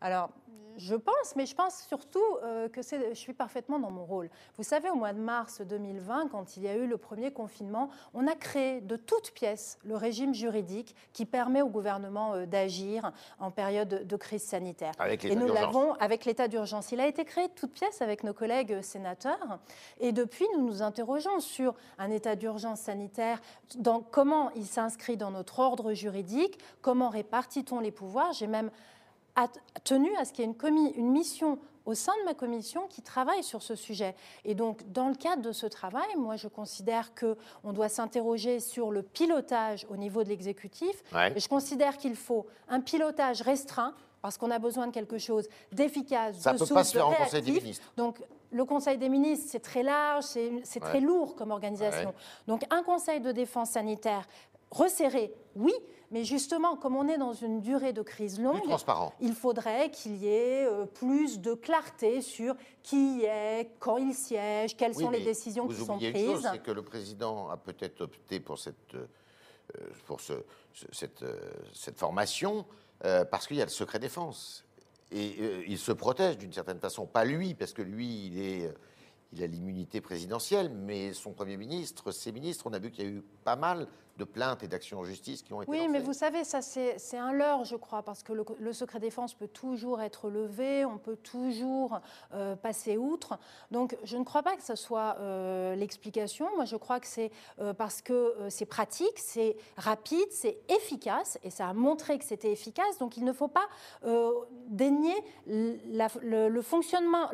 alors, 0.03 0.29
je 0.77 0.95
pense, 0.95 1.37
mais 1.37 1.47
je 1.47 1.55
pense 1.55 1.85
surtout 1.88 2.21
euh, 2.42 2.69
que 2.69 2.81
je 2.83 3.14
suis 3.14 3.33
parfaitement 3.33 3.79
dans 3.79 3.90
mon 3.90 4.05
rôle. 4.05 4.29
Vous 4.57 4.62
savez, 4.62 4.90
au 4.90 4.95
mois 4.95 5.12
de 5.12 5.19
mars 5.19 5.62
2020, 5.62 6.29
quand 6.29 6.57
il 6.57 6.64
y 6.64 6.69
a 6.69 6.75
eu 6.75 6.87
le 6.87 6.99
premier 6.99 7.31
confinement, 7.31 7.90
on 8.14 8.27
a 8.27 8.35
créé 8.35 8.81
de 8.81 8.97
toutes 8.97 9.31
pièces 9.33 9.79
le 9.85 9.97
régime 9.97 10.35
juridique 10.35 10.95
qui 11.12 11.25
permet 11.25 11.62
au 11.62 11.69
gouvernement 11.69 12.35
euh, 12.35 12.47
d'agir 12.47 13.12
en 13.38 13.51
période 13.51 14.07
de 14.07 14.16
crise 14.16 14.42
sanitaire. 14.42 14.92
Avec 14.99 15.25
Et 15.25 15.35
nous 15.35 15.47
l'avons 15.47 15.95
avec 15.95 16.25
l'état 16.25 16.49
d'urgence. 16.49 16.92
Il 16.92 17.01
a 17.01 17.07
été 17.07 17.25
créé 17.25 17.49
de 17.49 17.55
toutes 17.55 17.73
pièces 17.73 18.03
avec 18.03 18.23
nos 18.23 18.35
collègues 18.35 18.83
sénateurs. 18.83 19.59
Et 20.01 20.12
depuis, 20.12 20.47
nous 20.55 20.66
nous 20.66 20.83
interrogeons 20.83 21.40
sur 21.40 21.75
un 21.99 22.11
état 22.11 22.37
d'urgence 22.37 22.81
sanitaire, 22.81 23.40
dans 23.77 24.01
comment 24.01 24.51
il 24.53 24.66
s'inscrit 24.66 25.16
dans 25.16 25.31
notre 25.31 25.59
ordre 25.59 25.92
juridique, 25.95 26.59
comment 26.83 27.09
répartit-on 27.09 27.81
les 27.81 27.90
pouvoirs? 27.90 28.33
J'ai 28.33 28.47
même 28.47 28.71
a 29.37 29.49
tenu 29.85 30.14
à 30.16 30.25
ce 30.25 30.33
qu'il 30.33 30.44
y 30.44 30.49
ait 30.49 30.51
une, 30.51 30.92
une 30.96 31.11
mission 31.11 31.59
au 31.85 31.94
sein 31.94 32.12
de 32.20 32.25
ma 32.25 32.35
commission 32.35 32.88
qui 32.88 33.01
travaille 33.01 33.44
sur 33.44 33.62
ce 33.62 33.77
sujet. 33.77 34.16
Et 34.44 34.55
donc, 34.55 34.83
dans 34.90 35.09
le 35.09 35.14
cadre 35.14 35.42
de 35.42 35.53
ce 35.53 35.66
travail, 35.66 36.09
moi, 36.16 36.35
je 36.35 36.49
considère 36.49 37.12
qu'on 37.14 37.72
doit 37.72 37.88
s'interroger 37.88 38.59
sur 38.59 38.90
le 38.90 39.03
pilotage 39.03 39.87
au 39.88 39.96
niveau 39.96 40.25
de 40.25 40.29
l'exécutif. 40.29 41.03
Et 41.35 41.38
je 41.38 41.49
considère 41.49 41.96
qu'il 41.96 42.16
faut 42.16 42.46
un 42.68 42.81
pilotage 42.81 43.40
restreint, 43.42 43.94
parce 44.20 44.37
qu'on 44.37 44.51
a 44.51 44.59
besoin 44.59 44.88
de 44.88 44.92
quelque 44.92 45.18
chose 45.18 45.49
d'efficace, 45.70 46.42
de 46.42 46.57
se 46.57 46.64
faire 46.64 47.07
en 47.09 47.14
Conseil 47.14 47.42
des 47.42 47.53
ministres. 47.53 47.92
Donc, 47.96 48.20
le 48.51 48.64
Conseil 48.64 48.99
des 48.99 49.09
ministres, 49.09 49.46
c'est 49.51 49.61
très 49.61 49.85
large, 49.85 50.25
c'est 50.25 50.81
très 50.81 51.01
lourd 51.01 51.37
comme 51.37 51.53
organisation. 51.53 52.12
Donc, 52.49 52.64
un 52.70 52.83
Conseil 52.83 53.20
de 53.20 53.31
défense 53.31 53.70
sanitaire 53.70 54.27
resserré, 54.72 55.33
oui, 55.55 55.72
mais 56.11 56.25
justement, 56.25 56.77
comme 56.77 56.97
on 56.97 57.09
est 57.09 57.19
dans 57.19 57.33
une 57.33 57.61
durée 57.61 57.92
de 57.92 58.03
crise 58.03 58.40
longue, 58.40 58.62
il 59.21 59.35
faudrait 59.35 59.90
qu'il 59.90 60.16
y 60.16 60.29
ait 60.29 60.66
euh, 60.66 60.87
plus 60.87 61.40
de 61.40 61.55
clarté 61.55 62.23
sur 62.23 62.55
qui 62.83 63.23
est, 63.25 63.71
quand 63.79 63.97
il 63.97 64.14
siège, 64.14 64.77
quelles 64.77 64.95
sont 64.95 65.11
les 65.11 65.25
décisions 65.25 65.66
qui 65.66 65.77
sont 65.77 65.99
prises. 65.99 66.49
c'est 66.51 66.62
que 66.62 66.71
le 66.71 66.83
président 66.83 67.49
a 67.51 67.57
peut-être 67.57 68.03
opté 68.03 68.40
pour 68.40 68.59
cette, 68.59 68.95
euh, 68.95 69.07
pour 70.07 70.21
ce, 70.21 70.35
cette, 70.92 71.23
euh, 71.23 71.38
cette, 71.73 71.99
formation 71.99 72.64
parce 73.31 73.47
qu'il 73.47 73.59
y 73.59 73.62
a 73.62 73.64
le 73.64 73.71
secret 73.71 73.99
défense. 73.99 74.64
Et 75.12 75.37
il 75.69 75.79
se 75.79 75.92
protège 75.92 76.38
d'une 76.38 76.53
certaine 76.53 76.81
façon, 76.81 77.07
pas 77.07 77.25
lui, 77.25 77.55
parce 77.55 77.73
que 77.73 77.83
lui, 77.83 78.27
il 78.27 78.40
est 78.40 78.75
il 79.33 79.42
a 79.42 79.47
l'immunité 79.47 80.01
présidentielle, 80.01 80.71
mais 80.71 81.12
son 81.12 81.33
Premier 81.33 81.57
ministre, 81.57 82.11
ses 82.11 82.33
ministres, 82.33 82.66
on 82.66 82.73
a 82.73 82.79
vu 82.79 82.90
qu'il 82.90 83.05
y 83.05 83.07
a 83.07 83.11
eu 83.11 83.23
pas 83.45 83.57
mal 83.57 83.87
de 84.16 84.24
plaintes 84.24 84.62
et 84.62 84.68
d'actions 84.68 85.00
en 85.00 85.05
justice 85.05 85.42
qui 85.42 85.52
ont 85.52 85.62
été 85.62 85.70
Oui, 85.70 85.88
mais 85.88 86.00
vous 86.00 86.12
savez, 86.12 86.44
ça 86.44 86.62
c'est 86.62 87.18
un 87.18 87.33
leurre, 87.33 87.64
je 87.64 87.76
crois, 87.76 88.02
parce 88.02 88.22
que 88.22 88.33
le, 88.33 88.72
secret 88.72 89.00
défense 89.00 89.35
peut 89.35 89.48
toujours 89.48 90.00
être 90.00 90.29
levé, 90.29 90.85
on 90.85 90.98
peut 90.98 91.16
toujours 91.16 92.00
euh, 92.35 92.57
passer 92.57 92.96
outre. 92.96 93.38
Donc 93.70 93.96
je 94.05 94.16
ne 94.16 94.24
crois 94.24 94.42
pas 94.42 94.57
que 94.57 94.62
ce 94.62 94.74
soit 94.74 95.16
euh, 95.20 95.74
l'explication. 95.74 96.48
Moi, 96.57 96.64
je 96.64 96.76
crois 96.76 97.00
que 97.00 97.07
c'est 97.07 97.31
euh, 97.61 97.72
parce 97.72 98.02
que 98.02 98.35
c'est 98.48 98.66
pratique, 98.66 99.18
c'est 99.18 99.57
rapide, 99.76 100.29
c'est 100.31 100.59
efficace, 100.68 101.38
et 101.42 101.50
ça 101.50 101.68
a 101.68 101.72
montré 101.72 102.18
que 102.18 102.24
c'était 102.24 102.52
efficace. 102.52 102.98
Donc 102.98 103.16
il 103.16 103.24
ne 103.24 103.33
faut 103.33 103.48
pas 103.48 103.66
dénier 104.68 105.14
le, 105.46 106.61
fonctionnement, 106.62 107.31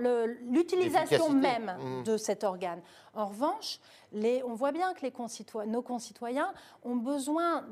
l'utilisation 0.50 1.30
même 1.30 1.76
mmh. 1.78 2.02
de 2.04 2.16
cet 2.16 2.44
organe. 2.44 2.80
En 3.14 3.26
revanche, 3.26 3.78
on 4.14 4.54
voit 4.54 4.72
bien 4.72 4.94
que 4.94 5.66
nos 5.66 5.82
concitoyens 5.82 6.52
ont 6.82 6.96
besoin 6.96 7.66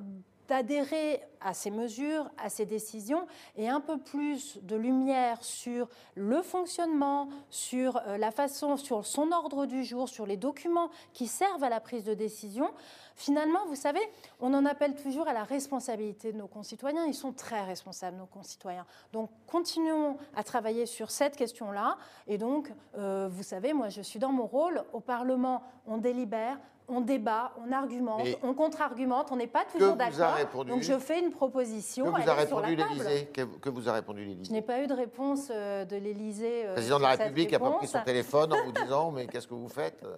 d'adhérer 0.49 1.23
à 1.41 1.55
ces 1.55 1.71
mesures, 1.71 2.31
à 2.39 2.49
ces 2.49 2.67
décisions, 2.67 3.27
et 3.57 3.69
un 3.69 3.81
peu 3.81 3.99
plus 3.99 4.59
de 4.63 4.77
lumière 4.77 5.43
sur 5.43 5.89
le 6.15 6.43
fonctionnement, 6.43 7.29
sur 7.51 7.97
euh, 8.07 8.17
la 8.17 8.31
façon, 8.31 8.77
sur 8.77 9.07
son 9.07 9.33
ordre 9.33 9.67
du 9.67 9.85
jour, 9.85 10.09
sur 10.09 10.27
les 10.27 10.37
documents 10.37 10.91
qui 11.13 11.27
servent 11.27 11.65
à 11.65 11.69
la 11.69 11.81
prise 11.81 12.05
de 12.05 12.15
décision, 12.15 12.71
finalement, 13.15 13.67
vous 13.67 13.77
savez, 13.77 14.01
on 14.41 14.53
en 14.55 14.65
appelle 14.67 14.95
toujours 14.95 15.29
à 15.29 15.33
la 15.33 15.45
responsabilité 15.45 16.33
de 16.33 16.39
nos 16.39 16.47
concitoyens. 16.47 17.05
Ils 17.07 17.15
sont 17.15 17.33
très 17.33 17.63
responsables, 17.65 18.17
nos 18.17 18.27
concitoyens. 18.27 18.87
Donc, 19.13 19.31
continuons 19.47 20.17
à 20.35 20.43
travailler 20.43 20.87
sur 20.87 21.11
cette 21.11 21.37
question-là. 21.37 21.99
Et 22.27 22.39
donc, 22.39 22.73
euh, 22.97 23.29
vous 23.31 23.43
savez, 23.43 23.73
moi, 23.73 23.89
je 23.89 24.03
suis 24.03 24.19
dans 24.19 24.33
mon 24.33 24.47
rôle. 24.47 24.83
Au 24.93 25.01
Parlement, 25.01 25.63
on 25.87 25.99
délibère, 25.99 26.59
on 26.91 27.01
débat, 27.01 27.53
on 27.65 27.73
argumente, 27.73 28.27
on 28.43 28.53
contre-argumente, 28.53 29.31
on 29.31 29.37
n'est 29.37 29.47
pas 29.47 29.65
toujours 29.65 29.95
d'accord. 29.95 30.35
Donc 30.65 30.83
je 30.83 30.99
fais 30.99 31.21
une 31.21 31.30
proposition. 31.31 32.05
Que 32.05 32.23
vous 32.23 32.29
a 32.29 32.35
répondu 32.35 32.77
l'Élysée 32.77 33.27
que, 33.33 33.69
vous 33.69 33.89
a 33.89 33.93
répondu 33.93 34.25
l'Élysée 34.25 34.45
Je 34.49 34.53
n'ai 34.53 34.63
pas 34.63 34.81
eu 34.81 34.87
de 34.87 34.95
réponse 34.95 35.49
euh, 35.51 35.85
de 35.85 35.97
l'Élysée. 35.97 36.65
Le 36.65 36.69
euh, 36.71 36.73
président 36.75 36.99
de 36.99 37.03
la 37.03 37.11
République 37.11 37.53
n'a 37.53 37.59
pas 37.59 37.71
pris 37.73 37.87
son 37.87 38.03
téléphone 38.03 38.53
en 38.53 38.65
vous 38.65 38.73
disant 38.85 39.11
mais 39.11 39.27
qu'est-ce 39.27 39.47
que 39.47 39.55
vous 39.55 39.69
faites 39.69 40.03
euh? 40.05 40.17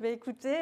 Mais 0.00 0.12
Écoutez, 0.12 0.58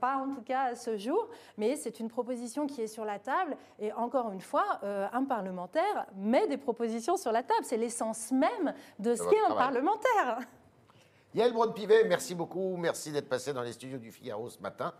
pas 0.00 0.16
en 0.16 0.34
tout 0.34 0.42
cas 0.42 0.72
à 0.72 0.74
ce 0.74 0.98
jour, 0.98 1.28
mais 1.56 1.76
c'est 1.76 2.00
une 2.00 2.08
proposition 2.08 2.66
qui 2.66 2.82
est 2.82 2.86
sur 2.86 3.04
la 3.04 3.18
table. 3.18 3.56
Et 3.78 3.92
encore 3.92 4.30
une 4.32 4.40
fois, 4.40 4.80
un 4.82 5.24
parlementaire 5.24 6.06
met 6.16 6.46
des 6.46 6.58
propositions 6.58 7.16
sur 7.16 7.32
la 7.32 7.42
table. 7.42 7.64
C'est 7.64 7.76
l'essence 7.76 8.30
même 8.30 8.74
de 8.98 9.14
ce 9.14 9.22
qu'est 9.22 9.40
un 9.48 9.54
parlementaire. 9.54 10.40
Yael 11.34 11.52
Braun-Pivet, 11.52 12.04
merci 12.04 12.34
beaucoup. 12.34 12.76
Merci 12.76 13.12
d'être 13.12 13.28
passé 13.28 13.52
dans 13.52 13.62
les 13.62 13.72
studios 13.72 13.98
du 13.98 14.10
Figaro 14.10 14.50
ce 14.50 14.58
matin. 14.60 14.92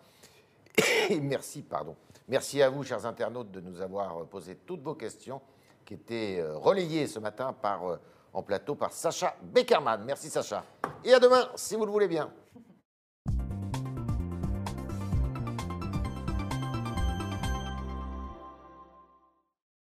Et 1.11 1.21
merci, 1.21 1.62
pardon. 1.62 1.97
Merci 2.31 2.62
à 2.62 2.71
vous, 2.71 2.85
chers 2.85 3.05
internautes, 3.07 3.51
de 3.51 3.61
nous 3.61 3.81
avoir 3.81 4.25
posé 4.27 4.55
toutes 4.55 4.83
vos 4.83 4.95
questions 4.95 5.40
qui 5.85 5.95
étaient 5.95 6.38
euh, 6.38 6.57
relayées 6.57 7.09
ce 7.09 7.19
matin 7.19 7.53
euh, 7.64 7.97
en 8.33 8.43
plateau 8.45 8.77
par 8.77 8.93
Sacha 8.93 9.35
Beckerman. 9.43 10.05
Merci, 10.05 10.31
Sacha. 10.31 10.62
Et 11.03 11.12
à 11.12 11.19
demain, 11.19 11.49
si 11.57 11.75
vous 11.75 11.85
le 11.85 11.90
voulez 11.90 12.07
bien. 12.07 12.31